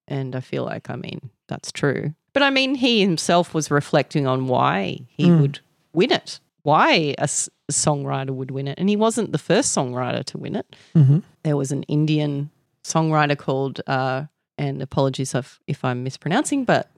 [0.08, 2.14] And I feel like, I mean, that's true.
[2.34, 5.40] But I mean, he himself was reflecting on why he Mm.
[5.40, 5.60] would
[5.94, 8.78] win it, why a, s- songwriter would win it.
[8.78, 10.76] And he wasn't the first songwriter to win it.
[10.94, 11.22] Mhm.
[11.44, 12.50] There was an Indian
[12.84, 14.24] songwriter called, uh,
[14.58, 16.90] and apologies if, if I'm mispronouncing, but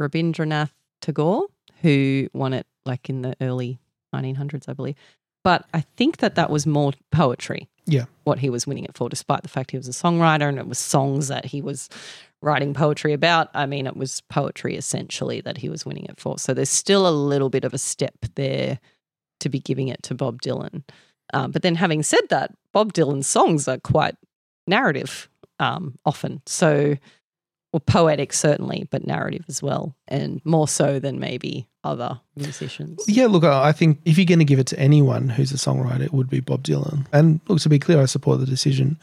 [0.00, 1.46] Rabindranath Tagore,
[1.82, 3.78] who won it like in the early
[4.14, 4.96] 1900s, I believe.
[5.44, 8.04] But I think that that was more poetry Yeah.
[8.24, 10.68] what he was winning it for, despite the fact he was a songwriter and it
[10.68, 11.88] was songs that he was
[12.40, 13.48] writing poetry about.
[13.54, 16.38] I mean, it was poetry essentially that he was winning it for.
[16.38, 18.78] So there's still a little bit of a step there
[19.40, 20.84] to be giving it to Bob Dylan.
[21.34, 24.14] Um, but then, having said that, Bob Dylan's songs are quite
[24.66, 25.28] narrative
[25.58, 26.42] um, often.
[26.46, 26.96] So,
[27.72, 33.02] well, poetic certainly, but narrative as well, and more so than maybe other musicians.
[33.08, 36.02] Yeah, look, I think if you're going to give it to anyone who's a songwriter,
[36.02, 37.06] it would be Bob Dylan.
[37.12, 38.98] And look, to be clear, I support the decision.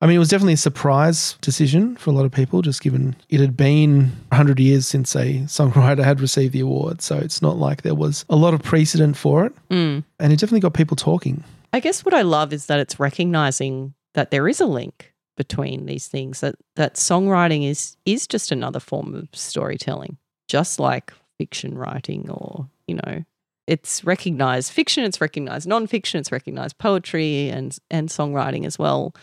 [0.00, 3.16] I mean, it was definitely a surprise decision for a lot of people, just given
[3.30, 7.00] it had been 100 years since a songwriter had received the award.
[7.00, 9.52] So it's not like there was a lot of precedent for it.
[9.70, 10.04] Mm.
[10.20, 11.42] And it definitely got people talking.
[11.72, 15.86] I guess what I love is that it's recognizing that there is a link between
[15.86, 20.16] these things that that songwriting is is just another form of storytelling
[20.48, 23.24] just like fiction writing or you know
[23.66, 29.14] it's recognized fiction it's recognized nonfiction it's recognized poetry and and songwriting as well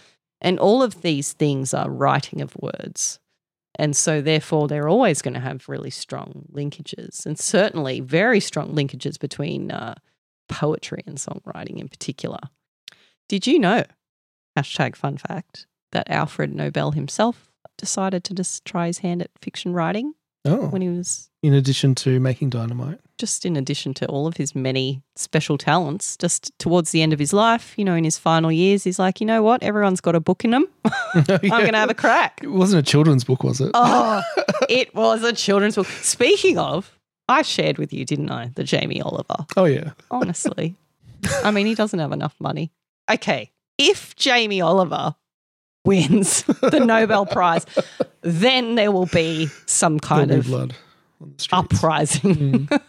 [0.42, 3.20] and all of these things are writing of words
[3.76, 8.76] and so therefore they're always going to have really strong linkages and certainly very strong
[8.76, 9.96] linkages between uh,
[10.50, 12.40] poetry and songwriting in particular.
[13.30, 13.84] Did you know,
[14.58, 19.74] hashtag fun fact, that Alfred Nobel himself decided to just try his hand at fiction
[19.74, 20.14] writing
[20.44, 23.00] Oh, when he was in addition to making dynamite.
[23.20, 27.20] just in addition to all of his many special talents, just towards the end of
[27.20, 29.62] his life, you know, in his final years, he's like, you know what?
[29.62, 30.66] Everyone's got a book in them.
[31.14, 32.40] I'm going to have a crack.
[32.44, 33.70] It wasn't a children's book, was it?
[33.76, 34.24] Oh,
[34.70, 35.86] it was a children's book.
[35.88, 36.98] Speaking of,
[37.30, 39.46] I shared with you, didn't I, the Jamie Oliver?
[39.56, 39.92] Oh, yeah.
[40.10, 40.76] honestly.
[41.44, 42.72] I mean, he doesn't have enough money.
[43.12, 45.16] Okay, if Jamie Oliver
[45.86, 47.66] wins the Nobel Prize,
[48.22, 50.76] then there will be some kind There'll of blood
[51.22, 51.74] on the streets.
[51.76, 52.70] uprising.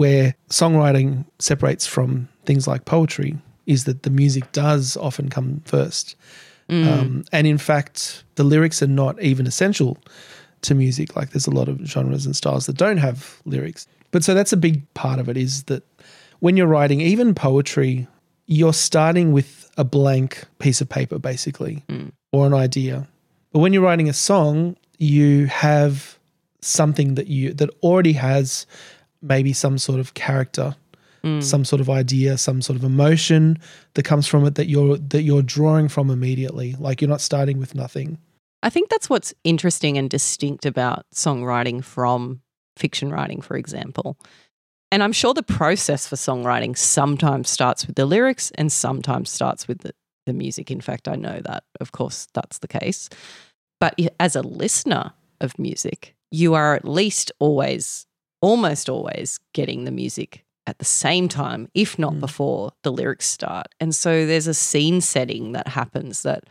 [0.00, 6.16] where songwriting separates from things like poetry is that the music does often come first.
[6.70, 6.86] Mm.
[6.86, 9.98] Um, and in fact, the lyrics are not even essential
[10.62, 11.16] to music.
[11.16, 13.86] Like there's a lot of genres and styles that don't have lyrics.
[14.10, 15.82] But so that's a big part of it is that
[16.38, 18.08] when you're writing, even poetry,
[18.50, 22.08] you're starting with a blank piece of paper, basically, hmm.
[22.32, 23.06] or an idea.
[23.52, 26.18] But when you're writing a song, you have
[26.60, 28.66] something that you that already has
[29.22, 30.74] maybe some sort of character,
[31.22, 31.40] hmm.
[31.40, 33.56] some sort of idea, some sort of emotion
[33.94, 36.74] that comes from it that you're that you're drawing from immediately.
[36.78, 38.18] Like you're not starting with nothing.
[38.64, 42.42] I think that's what's interesting and distinct about songwriting from
[42.76, 44.18] fiction writing, for example.
[44.92, 49.68] And I'm sure the process for songwriting sometimes starts with the lyrics and sometimes starts
[49.68, 49.92] with the,
[50.26, 50.70] the music.
[50.70, 53.08] In fact, I know that, of course, that's the case.
[53.78, 58.06] But as a listener of music, you are at least always,
[58.42, 62.20] almost always getting the music at the same time, if not mm.
[62.20, 63.68] before the lyrics start.
[63.80, 66.44] And so there's a scene setting that happens that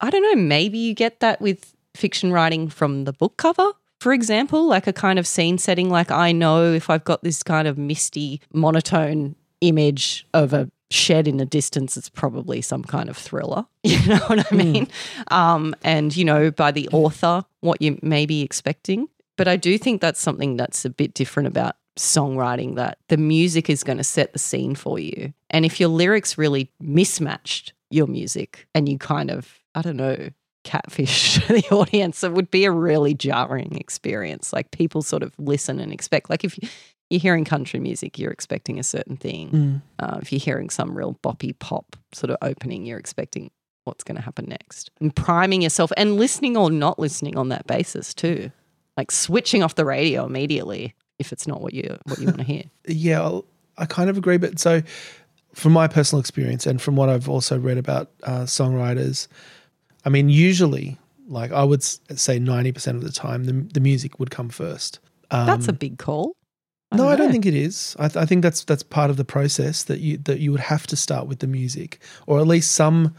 [0.00, 4.12] I don't know, maybe you get that with fiction writing from the book cover, for
[4.12, 5.88] example, like a kind of scene setting.
[5.88, 11.28] Like I know if I've got this kind of misty, monotone image of a shed
[11.28, 13.64] in the distance, it's probably some kind of thriller.
[13.84, 14.88] You know what I mean?
[15.28, 19.08] Um, and, you know, by the author, what you may be expecting.
[19.36, 23.70] But I do think that's something that's a bit different about songwriting that the music
[23.70, 25.32] is going to set the scene for you.
[25.50, 30.30] And if your lyrics really mismatched your music and you kind of, I don't know,
[30.64, 34.52] catfish the audience, it would be a really jarring experience.
[34.52, 36.58] Like people sort of listen and expect, like if
[37.10, 39.50] you're hearing country music, you're expecting a certain thing.
[39.50, 39.82] Mm.
[39.98, 43.50] Uh, if you're hearing some real boppy pop sort of opening, you're expecting
[43.84, 44.90] what's going to happen next.
[45.00, 48.50] And priming yourself and listening or not listening on that basis too.
[48.96, 52.44] Like switching off the radio immediately if it's not what you what you want to
[52.44, 52.64] hear.
[52.86, 53.46] Yeah, I'll-
[53.78, 54.36] I kind of agree.
[54.36, 54.82] But so,
[55.54, 59.28] from my personal experience and from what I've also read about uh, songwriters,
[60.04, 60.98] I mean, usually,
[61.28, 64.98] like I would say, ninety percent of the time, the the music would come first.
[65.30, 66.36] Um, That's a big call.
[66.92, 67.96] no, I don't think it is.
[67.98, 70.60] I, th- I think that's that's part of the process that you that you would
[70.60, 73.14] have to start with the music, or at least some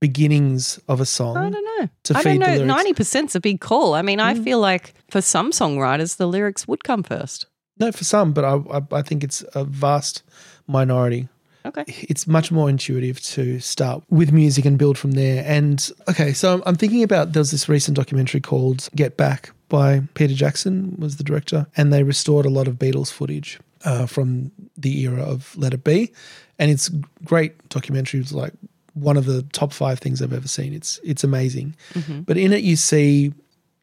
[0.00, 1.36] beginnings of a song.
[1.36, 1.88] I don't know.
[2.04, 2.60] to I feed don't know.
[2.64, 2.66] Mm.
[2.66, 3.94] Ninety percent's a big call.
[3.94, 7.46] I mean, I feel like for some songwriters, the lyrics would come first.
[7.78, 10.22] No, for some, but I, I I think it's a vast
[10.66, 11.28] minority.
[11.66, 11.84] Okay.
[11.86, 15.42] It's much more intuitive to start with music and build from there.
[15.46, 20.02] And okay, so I'm, I'm thinking about there's this recent documentary called Get Back by
[20.14, 24.52] Peter Jackson was the director, and they restored a lot of Beatles footage uh, from
[24.76, 26.12] the era of Let It Be,
[26.58, 26.90] and it's
[27.24, 28.20] great documentary.
[28.20, 28.52] It's like
[28.92, 30.74] one of the top five things I've ever seen.
[30.74, 31.76] It's it's amazing.
[32.24, 33.32] But in it, you see,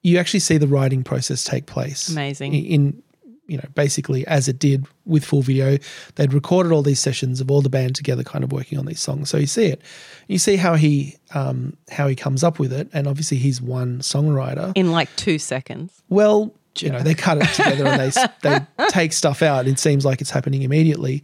[0.04, 2.10] you actually see the writing process take place.
[2.10, 2.54] Amazing.
[2.54, 3.04] in, in
[3.48, 5.78] you know basically as it did with full video
[6.16, 9.02] they'd recorded all these sessions of all the band together kind of working on these
[9.02, 9.30] songs.
[9.30, 9.82] So you see it.
[10.28, 14.00] You see how he um how he comes up with it and obviously he's one
[14.00, 14.72] songwriter.
[14.76, 16.02] In like two seconds.
[16.10, 19.68] well you know they cut it together and they they take stuff out.
[19.68, 21.24] It seems like it's happening immediately.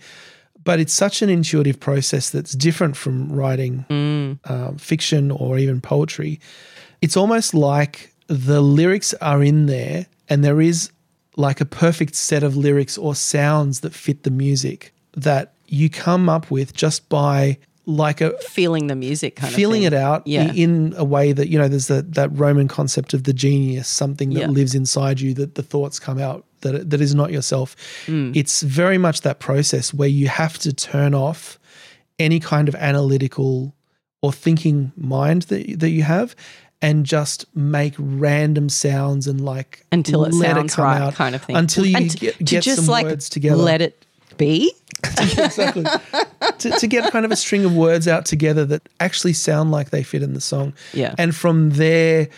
[0.64, 3.86] But it's such an intuitive process that's different from writing
[4.44, 6.42] um, fiction or even poetry.
[7.02, 10.92] It's almost like the lyrics are in there and there is
[11.38, 16.28] like a perfect set of lyrics or sounds that fit the music that you come
[16.30, 20.52] up with just by like a Feeling the music kind feeling of it out Yeah.
[20.54, 24.32] in a way that you know there's that that roman concept of the genius something
[24.34, 24.48] that Yeah.
[24.48, 27.76] lives inside you that the thoughts come out that that is not yourself
[28.08, 28.36] Mm.
[28.36, 31.58] it's very much that process where you have to turn off
[32.20, 33.74] any kind of analytical
[34.22, 36.36] or thinking mind that that you have
[36.82, 41.34] and just make random sounds and like until it let sounds come right, out kind
[41.36, 41.56] of thing.
[41.56, 44.06] until you And to- get, to get just some like words together Let it
[44.38, 44.72] be.
[45.04, 45.84] exactly.
[46.60, 49.90] to, to get kind of a string of words out together that actually sound like
[49.92, 50.74] they fit in the song.
[50.94, 51.14] Yeah.
[51.18, 52.30] And from there,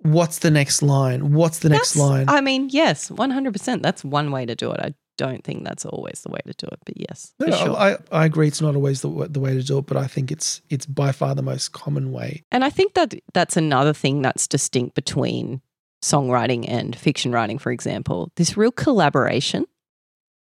[0.00, 1.32] what's the next line?
[1.32, 2.28] What's the next line?
[2.28, 3.82] I mean, yes, one hundred percent.
[3.82, 4.80] That's one way to do it.
[4.80, 7.76] I don't think that's always the way to do it, but yes, No, for sure.
[7.76, 8.48] I, I agree.
[8.48, 11.12] It's not always the, the way to do it, but I think it's it's by
[11.12, 12.42] far the most common way.
[12.50, 15.62] And I think that that's another thing that's distinct between
[16.02, 19.66] songwriting and fiction writing, for example, this real collaboration.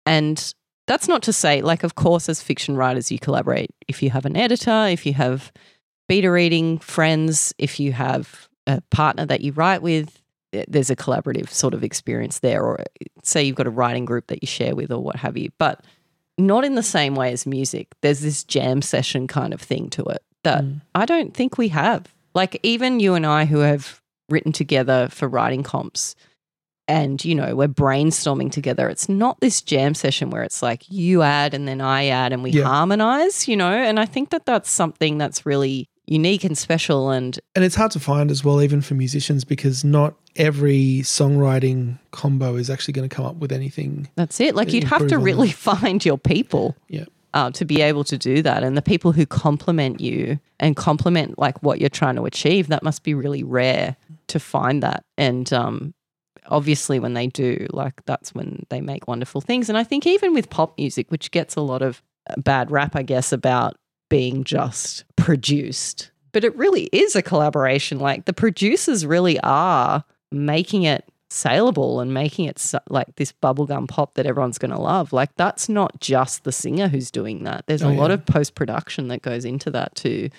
[0.05, 0.53] And
[0.87, 4.25] that's not to say, like, of course, as fiction writers, you collaborate if you have
[4.25, 5.51] an editor, if you have
[6.07, 10.21] beta reading friends, if you have a partner that you write with, th-
[10.67, 12.63] there's a collaborative sort of experience there.
[12.63, 12.83] Or
[13.23, 15.49] say you've got a writing group that you share with, or what have you.
[15.57, 15.83] But
[16.37, 17.87] not in the same way as music.
[18.01, 20.81] There's this jam session kind of thing to it that mm.
[20.93, 22.13] I don't think we have.
[22.33, 26.15] Like even you and I who have written together for writing comps
[26.87, 28.89] and you know, we're brainstorming together.
[28.89, 32.43] It's not this jam session where it's like you add and then I add and
[32.43, 32.65] we Yeah.
[32.65, 33.71] harmonize, you know?
[33.71, 37.91] And I think that that's something that's really unique and special and And it's hard
[37.91, 43.07] to find as well, even for musicians, because not every songwriting combo is actually going
[43.07, 44.09] to come up with anything.
[44.15, 44.55] that's it.
[44.55, 45.57] Like you'd have to really that.
[45.79, 46.75] find your people.
[46.89, 47.05] Yeah.
[47.33, 48.63] uh, to be able to do that.
[48.63, 52.81] And the people who compliment you and compliment like what you're trying to achieve, that
[52.81, 55.03] must be really rare to find that.
[55.17, 55.93] And um,
[56.47, 59.67] obviously, when they do, like that's when they make wonderful things.
[59.67, 62.95] And I think even with pop music, which gets a lot of uh, bad rap,
[62.95, 63.75] I guess, about
[64.09, 67.99] being just produced, but it really is a collaboration.
[67.99, 73.87] Like the producers really are making it saleable and making it so, like this bubblegum
[73.87, 75.11] pop that everyone's going to love.
[75.11, 77.65] Like that's not just the singer who's doing that.
[77.67, 80.29] There's Oh, a lot of post production that goes into that to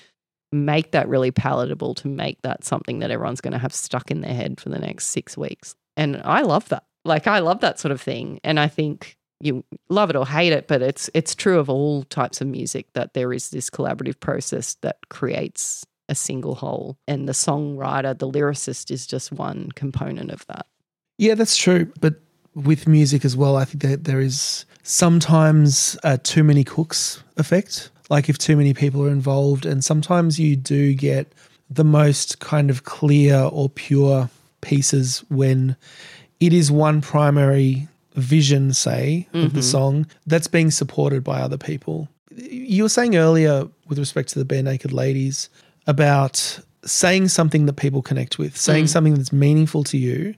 [0.52, 4.20] make that really palatable, to make that something that everyone's going to have stuck in
[4.20, 5.74] their head for the next six weeks.
[5.97, 6.84] And I love that.
[7.05, 8.40] Like I love that sort of thing.
[8.44, 12.04] And I think you love it or hate it, but it's it's true of all
[12.04, 16.96] types of music that there is this collaborative process that creates a single whole.
[17.06, 20.66] And the songwriter, the lyricist is just one component of that.
[21.18, 21.92] Yeah, that's true.
[22.00, 22.14] But
[22.54, 27.90] with music as well, I think that there is sometimes a too many cooks effect.
[28.08, 31.32] like if too many people are involved and sometimes you do get
[31.68, 34.30] the most kind of clear or pure
[34.60, 35.76] pieces when
[36.38, 39.60] it is one primary vision say of the mm-hmm.
[39.60, 42.09] song that's being supported by other people.
[42.34, 45.48] You were saying earlier with respect to the Barenaked Ladies
[45.86, 48.88] about saying something that people connect with saying mm.
[48.88, 50.34] something that's meaningful to you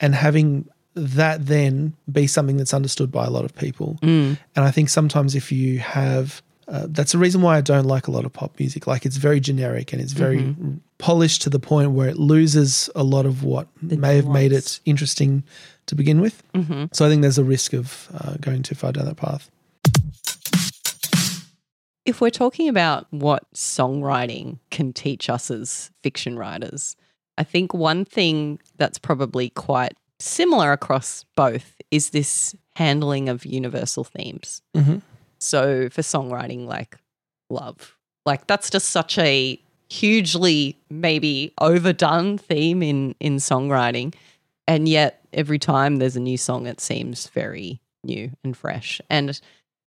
[0.00, 3.98] and having that then be something that's understood by a lot of people.
[4.02, 4.38] Mm.
[4.56, 8.06] And i think sometimes if you have uh, that's the reason why I don't like
[8.06, 8.86] a lot of pop music.
[8.86, 10.74] Like it's very generic and it's very mm-hmm.
[10.98, 14.78] polished to the point where it loses a lot of what may have made it
[14.84, 15.42] interesting
[15.90, 16.42] to begin with.
[16.92, 19.50] So I think there's a risk of uh, going too far down that path.
[22.06, 26.96] If we're talking about what songwriting can teach us as fiction writers,
[27.38, 34.04] I think one thing that's probably quite similar across both is this handling of universal
[34.04, 34.62] themes.
[34.74, 35.02] Mhm.
[35.38, 36.96] So for songwriting, like
[37.48, 37.96] love,
[38.26, 44.14] like that's just such a hugely maybe overdone theme in in songwriting,
[44.66, 49.00] and yet every time there's a new song, it seems very new and fresh.
[49.10, 49.40] And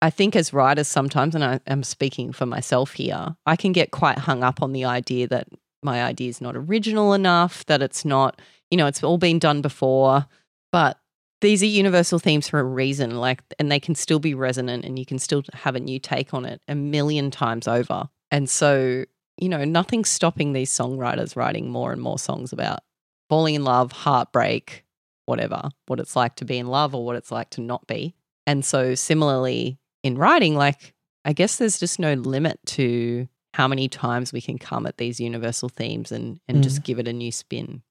[0.03, 3.91] I think as writers, sometimes, and I am speaking for myself here, I can get
[3.91, 5.49] quite hung up on the idea that
[5.83, 8.41] my idea is not original enough, that it's not,
[8.71, 10.27] you know, it's all been done before.
[10.73, 10.99] But
[11.41, 14.99] these are universal themes for a reason, like, and they can still be resonant and
[14.99, 18.09] you can still have a new take on it a million times over.
[18.31, 19.05] And so,
[19.39, 22.81] you know, nothing's stopping these songwriters writing more and more songs about
[23.29, 24.85] falling in love, heartbreak,
[25.27, 28.15] whatever, what it's like to be in love or what it's like to not be.
[28.47, 30.95] And so, similarly, in writing, like,
[31.25, 35.19] I guess there's just no limit to how many times we can come at these
[35.19, 36.85] universal themes and, and just mm.
[36.85, 37.83] give it a new spin.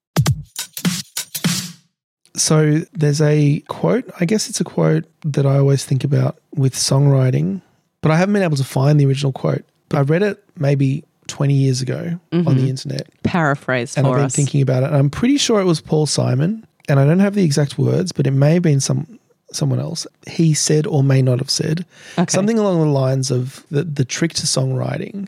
[2.35, 6.75] So there's a quote, I guess it's a quote that I always think about with
[6.75, 7.61] songwriting,
[8.01, 9.65] but I haven't been able to find the original quote.
[9.89, 12.67] But I read it maybe 20 years ago on the mm-hmm.
[12.67, 14.35] internet Paraphrase and I've been us.
[14.35, 14.87] thinking about it.
[14.87, 18.11] And I'm pretty sure it was Paul Simon, and I don't have the exact words,
[18.11, 19.19] but it may have been some
[19.51, 20.05] someone else.
[20.27, 21.85] He said or may not have said
[22.17, 22.31] Okay.
[22.31, 25.27] something along the lines of the, the trick to songwriting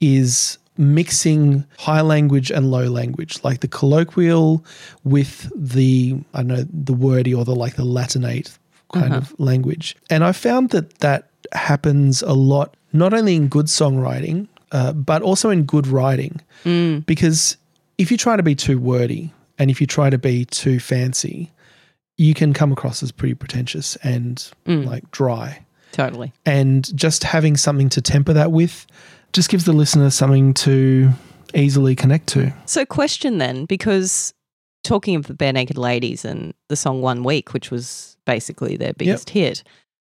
[0.00, 4.64] is mixing high language and low language, like the colloquial
[5.04, 8.56] with the I don't know the wordy or the like the Latinate
[8.92, 9.96] kind of language.
[10.10, 15.22] And I found that that happens a lot, not only in good songwriting, uh, but
[15.22, 16.40] also in good writing.
[17.06, 17.56] Because
[17.96, 21.52] if you try to be too wordy and if you try to be too fancy,
[22.16, 24.84] you can come across as pretty pretentious and mm.
[24.84, 26.32] like dry Totally.
[26.44, 28.86] and just having something to temper that with
[29.32, 31.10] just gives the listener something to
[31.54, 32.52] easily connect to.
[32.66, 34.34] So, question then, because
[34.84, 39.30] talking of the Barenaked Ladies and the song One Week, which was basically their biggest
[39.30, 39.62] hit,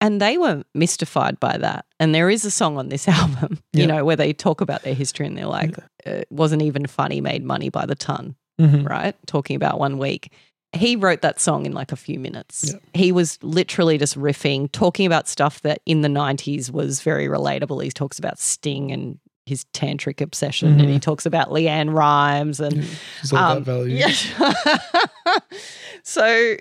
[0.01, 1.85] and they were mystified by that.
[2.01, 4.95] And there is a song on this album, you know, where they talk about their
[4.95, 8.89] history and they're like, uh, it wasn't even funny, made money by the ton, Mhm.
[8.89, 9.15] right?
[9.27, 10.33] Talking about One Week.
[10.75, 12.65] He wrote that song in like a few minutes.
[12.73, 12.79] Yeah.
[12.95, 17.83] He was literally just riffing, talking about stuff that in the 90s was very relatable.
[17.85, 22.87] He talks about Sting and his tantric obsession, and he talks about LeAnn Rimes and
[23.33, 23.89] all um.
[23.89, 24.13] Yeah.
[26.05, 26.57] so,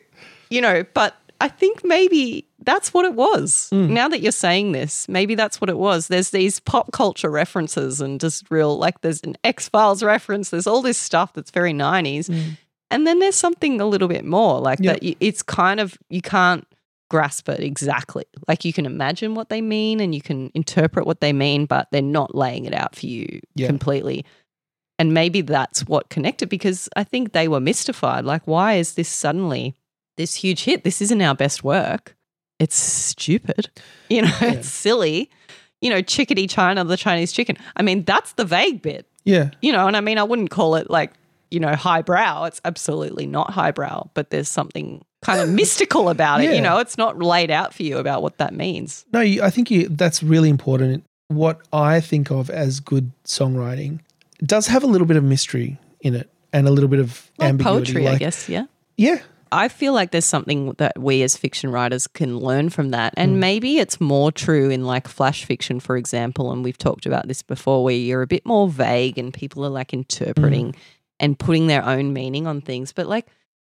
[0.49, 3.67] you know, but I think maybe that's what it was.
[3.71, 3.93] Hmm.
[3.93, 6.07] Now that you're saying this, maybe that's what it was.
[6.07, 10.49] There's these pop culture references and just real, like there's an X Files reference.
[10.49, 12.27] There's all this stuff that's very 90s.
[12.27, 12.51] Hmm.
[12.91, 14.93] And then there's something a little bit more like Yep.
[14.95, 15.03] that.
[15.03, 16.67] You, it's kind of, you can't
[17.09, 18.25] grasp it exactly.
[18.47, 21.87] Like you can imagine what they mean and you can interpret what they mean, but
[21.91, 23.67] they're not laying it out for you Yeah.
[23.67, 24.25] completely.
[24.99, 28.23] And maybe that's what connected because I think they were mystified.
[28.23, 29.73] Like, why is this suddenly
[30.21, 30.83] this huge hit?
[30.83, 32.15] This isn't our best work.
[32.59, 33.69] It's stupid.
[34.09, 35.29] You know, it's silly.
[35.81, 37.57] You know, chickadee China, the Chinese chicken.
[37.75, 39.49] I mean, that's the vague bit, Yeah.
[39.61, 41.11] you know, and I mean, I wouldn't call it like,
[41.49, 42.43] you know, highbrow.
[42.43, 46.45] It's absolutely not highbrow, but there's something kind of mystical about it.
[46.45, 46.51] Yeah.
[46.53, 49.05] You know, it's not laid out for you about what that means.
[49.11, 51.03] No, you, I think you, that's really important.
[51.29, 54.01] What I think of as good songwriting
[54.43, 57.49] does have a little bit of mystery in it and a little bit of Like
[57.49, 57.93] ambiguity.
[57.93, 58.47] poetry, I guess.
[58.49, 58.65] Yeah.
[58.97, 59.19] Yeah.
[59.51, 63.13] I feel like there's something that we as fiction writers can learn from that.
[63.17, 63.39] And Mm.
[63.39, 66.51] maybe it's more true in like flash fiction, for example.
[66.51, 69.69] And we've talked about this before, where you're a bit more vague and people are
[69.69, 70.75] like interpreting Mm.
[71.19, 72.93] and putting their own meaning on things.
[72.93, 73.27] But like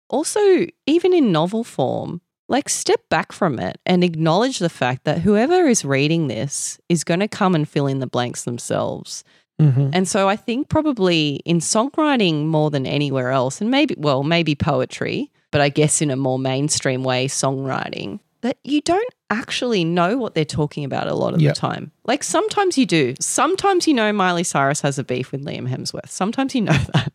[0.09, 5.19] also, even in novel form, like step back from it and acknowledge the fact that
[5.19, 9.23] whoever is reading this is going to come and fill in the blanks themselves.
[9.61, 9.91] Mhm.
[9.93, 14.55] And so I think probably in songwriting more than anywhere else, and maybe, well, maybe
[14.55, 20.17] poetry, but I guess in a more mainstream way, songwriting, that you don't actually know
[20.17, 21.53] what they're talking about a lot of Yep.
[21.55, 21.91] the time.
[22.05, 23.15] Like sometimes you do.
[23.19, 26.09] Sometimes you know Miley Cyrus has a beef with Liam Hemsworth.
[26.09, 27.11] Sometimes you know that.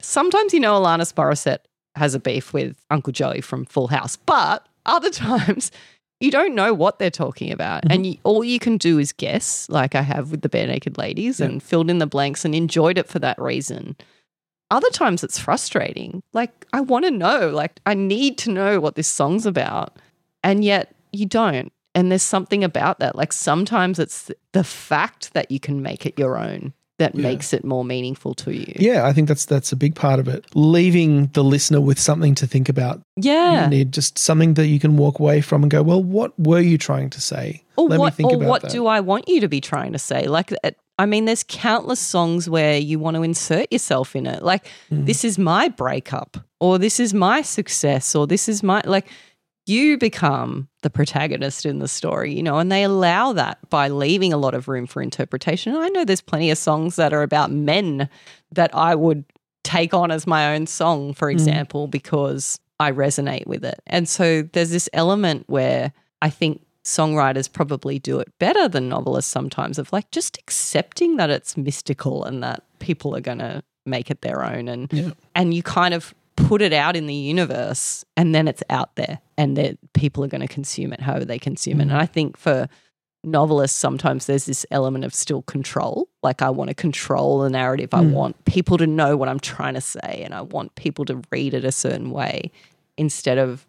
[0.00, 1.60] sometimes you know Alanis Morissette
[1.96, 4.16] has a beef with Uncle Joey from Full House.
[4.16, 5.70] But other times
[6.20, 7.82] you don't know what they're talking about.
[7.84, 8.04] And mm-hmm.
[8.04, 11.62] you, all you can do is guess, like I have with the Barenaked Ladies, and
[11.62, 13.96] filled in the blanks and enjoyed it for that reason.
[14.70, 16.22] Other times it's frustrating.
[16.32, 19.98] Like, I want to know, like, I need to know what this song's about.
[20.42, 21.72] And yet you don't.
[21.94, 23.16] And there's something about that.
[23.16, 27.64] Like, sometimes it's the fact that you can make it your own that makes it
[27.64, 28.74] more meaningful to you.
[28.76, 30.44] Yeah, I think that's that's a big part of it.
[30.54, 33.00] Leaving the listener with something to think about.
[33.16, 33.64] Yeah.
[33.64, 36.60] You need just something that you can walk away from and go, well, what were
[36.60, 37.64] you trying to say?
[37.76, 38.70] Or Let what, me think or about what that.
[38.70, 40.26] do I want you to be trying to say?
[40.26, 40.52] Like,
[41.00, 44.42] I mean, there's countless songs where you want to insert yourself in it.
[44.42, 45.06] Like, Mm.
[45.06, 49.06] this is my breakup, or this is my success, or this is my, like,
[49.64, 54.32] you become the protagonist in the story, you know, and they allow that by leaving
[54.32, 55.74] a lot of room for interpretation.
[55.74, 58.08] I know there's plenty of songs that are about men
[58.52, 59.24] that I would
[59.64, 63.80] take on as my own song, for example, because I resonate with it.
[63.86, 69.30] And so there's this element where I think songwriters probably do it better than novelists
[69.30, 74.10] sometimes of like just accepting that it's mystical and that people are going to make
[74.10, 75.10] it their own and Yeah.
[75.34, 79.20] and you kind of put it out in the universe and then it's out there
[79.36, 81.88] and that people are going to consume it however they consume it.
[81.88, 81.90] Mm.
[81.90, 82.68] And i think for
[83.22, 86.08] novelists sometimes there's this element of still control.
[86.22, 88.12] Like i want to control the narrative i mm.
[88.12, 91.52] want people to know what i'm trying to say and i want people to read
[91.52, 92.50] it a certain way
[92.96, 93.66] instead of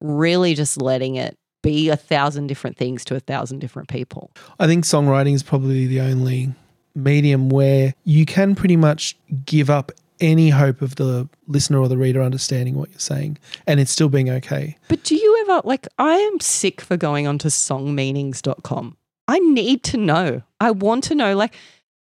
[0.00, 1.36] really just letting it
[1.68, 5.86] be a thousand different things to a thousand different people I think songwriting is probably
[5.86, 6.54] the only
[6.94, 11.96] medium where you can pretty much give up any hope of the listener or the
[11.96, 14.76] reader understanding what you're saying and it's still being okay.
[14.88, 18.96] But do you ever like I am sick for going onto songmeanings.com.
[19.26, 20.42] I need to know.
[20.60, 21.54] I want to know like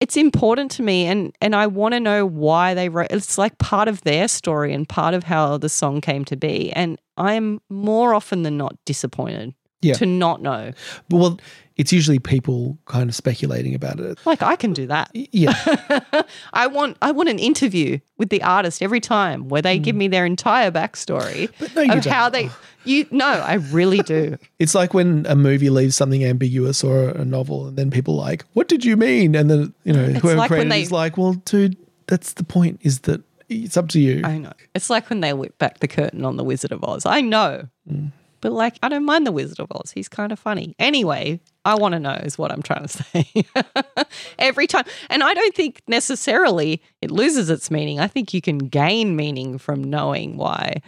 [0.02, 3.58] it's important to me and and I want to know why they wrote it's like
[3.60, 7.36] part of their story and part of how the song came to be and I
[7.36, 9.94] am more often than not disappointed Yeah.
[9.96, 10.74] to not know.
[11.10, 11.40] But well,
[11.78, 14.20] it's usually people kind of speculating about it.
[14.26, 15.10] Like I can do that.
[15.14, 15.54] Yeah.
[16.54, 20.00] I want I want an interview with the artist every time where they give mm.
[20.00, 21.50] me their entire backstory.
[21.60, 22.50] But no, of how don't.
[22.50, 22.52] they
[22.84, 24.38] you no, I really do.
[24.60, 28.28] It's like when a movie leaves something ambiguous or a novel, and then people are
[28.28, 30.92] like, "What did you mean?" And then you know whoever like created it they- is
[30.92, 32.80] like, "Well, dude, that's the point.
[32.84, 34.54] Is that it's up to you." I know.
[34.76, 37.08] It's like when they whip back the curtain on The Wizard of Oz.
[37.08, 37.70] I know.
[37.92, 38.12] Mm.
[38.42, 39.92] But like, I don't mind The Wizard of Oz.
[39.92, 40.76] He's kind of funny.
[40.80, 43.46] Anyway, I want to know is what I'm trying to say
[44.40, 44.86] every time.
[45.10, 48.00] And I don't think necessarily it loses its meaning.
[48.00, 50.82] I think you can gain meaning from knowing why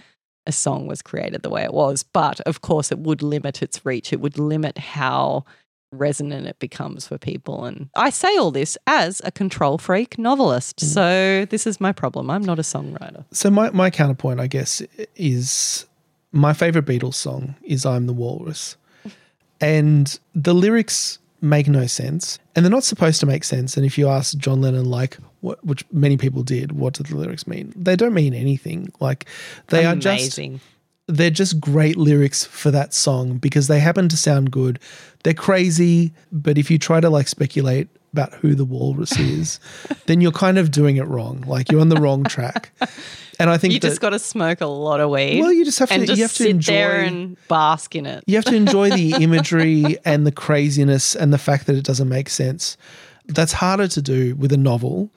[0.45, 2.03] a song was created the way it was.
[2.03, 4.11] But of course, it would limit its reach.
[4.11, 5.45] It would limit how
[5.93, 7.65] resonant it becomes for people.
[7.65, 10.77] And I say all this as a control freak novelist.
[10.77, 10.85] Mm.
[10.85, 12.29] So this is my problem.
[12.29, 13.25] I'm not a songwriter.
[13.31, 14.81] So my my counterpoint, I guess,
[15.15, 15.85] is
[16.33, 18.75] my favorite Beatles song is "I'm the Walrus,"
[19.61, 23.77] and the lyrics make no sense, and they're not supposed to make sense.
[23.77, 27.15] And if you ask John Lennon, like what, which many people did, what do the
[27.15, 27.73] lyrics mean?
[27.75, 28.91] They don't mean anything.
[28.99, 29.25] Like
[29.67, 30.39] they are just.
[31.07, 34.79] They're just great lyrics for that song because they happen to sound good.
[35.25, 39.59] They're crazy, but if you try to like speculate about who the walrus is,
[40.05, 41.41] then you're kind of doing it wrong.
[41.41, 42.71] Like you're on the wrong track.
[43.39, 45.41] And I think You that, just got to smoke a lot of weed.
[45.41, 48.23] Well, you just have to- you have to sit there and bask in it.
[48.27, 52.09] you have to enjoy the imagery and the craziness and the fact that it doesn't
[52.09, 52.77] make sense.
[53.27, 55.09] That's harder to do with a novel.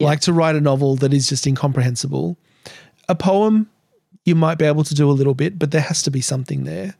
[0.00, 2.36] Like to write a novel that is just incomprehensible.
[3.08, 3.68] A poem,
[4.24, 6.64] you might be able to do a little bit, but there has to be something
[6.64, 6.94] there.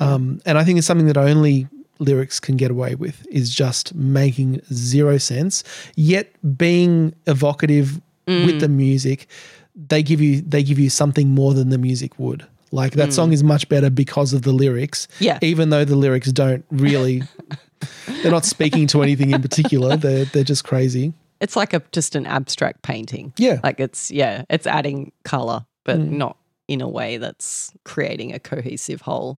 [0.00, 1.68] Um, and I think it's something that only
[2.00, 5.62] lyrics can get away with is just making zero sense,
[5.94, 9.26] yet being evocative with the music.
[9.74, 12.46] They give you they give you something more than the music would.
[12.70, 13.12] Like that hmm.
[13.12, 15.08] song is much better because of the lyrics.
[15.18, 15.38] Yeah.
[15.42, 17.22] Even though the lyrics don't really
[18.22, 19.96] they're not speaking to anything in particular.
[19.96, 21.12] They're they're just crazy.
[21.40, 23.32] It's like a just an abstract painting.
[23.36, 23.60] Yeah.
[23.62, 26.18] Like it's yeah, it's adding color, but hmm.
[26.18, 26.36] not
[26.68, 29.36] in a way that's creating a cohesive whole.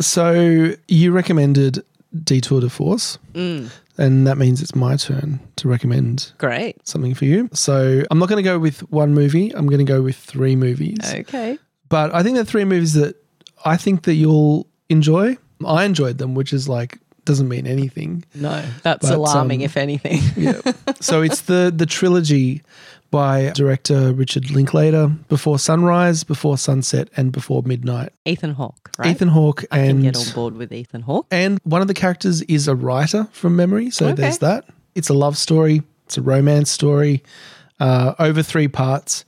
[0.00, 1.82] So you recommended
[2.22, 3.18] Detour de Force.
[3.34, 3.70] Mm.
[3.98, 6.86] And that means it's my turn to recommend Great.
[6.86, 7.48] something for you.
[7.52, 9.54] So I'm not going to go with one movie.
[9.54, 10.98] I'm going to go with three movies.
[11.02, 11.58] Okay.
[11.88, 13.16] But I think they're three movies that
[13.64, 15.38] I think that you'll enjoy.
[15.64, 18.24] I enjoyed them, which is like doesn't mean anything.
[18.34, 20.20] No, that's But, alarming um, if anything.
[20.36, 20.60] Yeah.
[21.00, 22.62] so it's the the trilogy
[23.16, 25.08] by director Richard Linklater.
[25.28, 28.10] Before sunrise, before sunset, and before midnight.
[28.26, 29.10] Ethan Hawke, right?
[29.10, 31.26] Ethan Hawke I and get on board with Ethan Hawke.
[31.30, 33.90] and one of the characters is a writer from memory.
[33.90, 34.14] So Okay.
[34.22, 34.64] there's that.
[34.94, 35.82] It's a love story.
[36.04, 37.22] It's a romance story
[37.80, 39.24] uh, over three parts,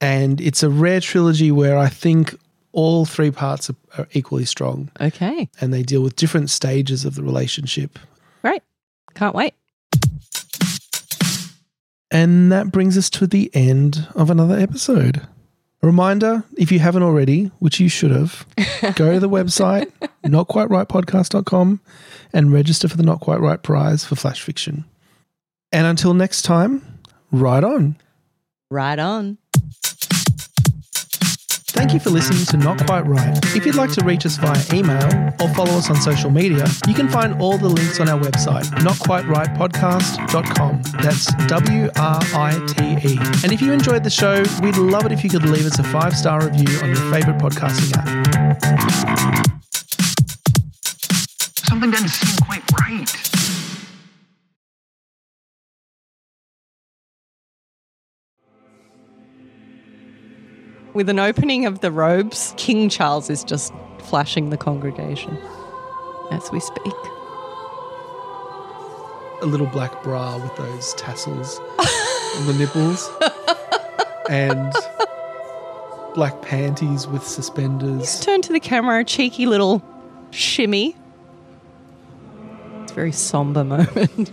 [0.00, 2.34] and it's a rare trilogy where I think
[2.72, 7.14] all three parts are, are equally strong, Okay, and they deal with different stages of
[7.14, 7.98] the relationship.
[8.42, 8.62] great.
[9.14, 9.54] Can't wait.
[12.10, 15.22] And that brings us to the end of another episode.
[15.82, 18.44] A reminder, if you haven't already, which you should have,
[18.96, 19.90] go to the website,
[20.24, 21.80] notquiterightpodcast.com,
[22.32, 24.84] and register for the Not Quite Right prize for Flash Fiction.
[25.72, 27.00] And until next time,
[27.30, 27.96] right on.
[28.70, 29.38] Right on.
[31.80, 33.56] Thank you for listening to Not Quite Right.
[33.56, 35.02] If you'd like to reach us via email
[35.40, 38.64] or follow us on social media, you can find all the links on our website,
[38.84, 40.82] notquiterightpodcast.com.
[41.02, 43.18] That's W R I T E.
[43.42, 45.82] And if you enjoyed the show, we'd love it if you could leave us a
[45.84, 48.06] five star review on your favorite podcasting app.
[51.66, 53.29] Something doesn't seem quite right.
[60.92, 65.38] With an opening of the robes, King Charles is just flashing the congregation
[66.32, 66.94] as we speak.
[69.42, 71.60] A little black bra with those tassels
[72.38, 73.08] on the nipples,
[74.28, 74.72] and
[76.14, 78.20] black panties with suspenders.
[78.20, 79.82] Turn to the camera, a cheeky little
[80.30, 80.96] shimmy.
[82.82, 84.32] It's a very somber moment.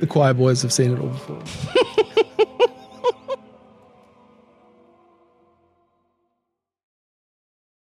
[0.00, 1.42] The choir boys have seen it all before.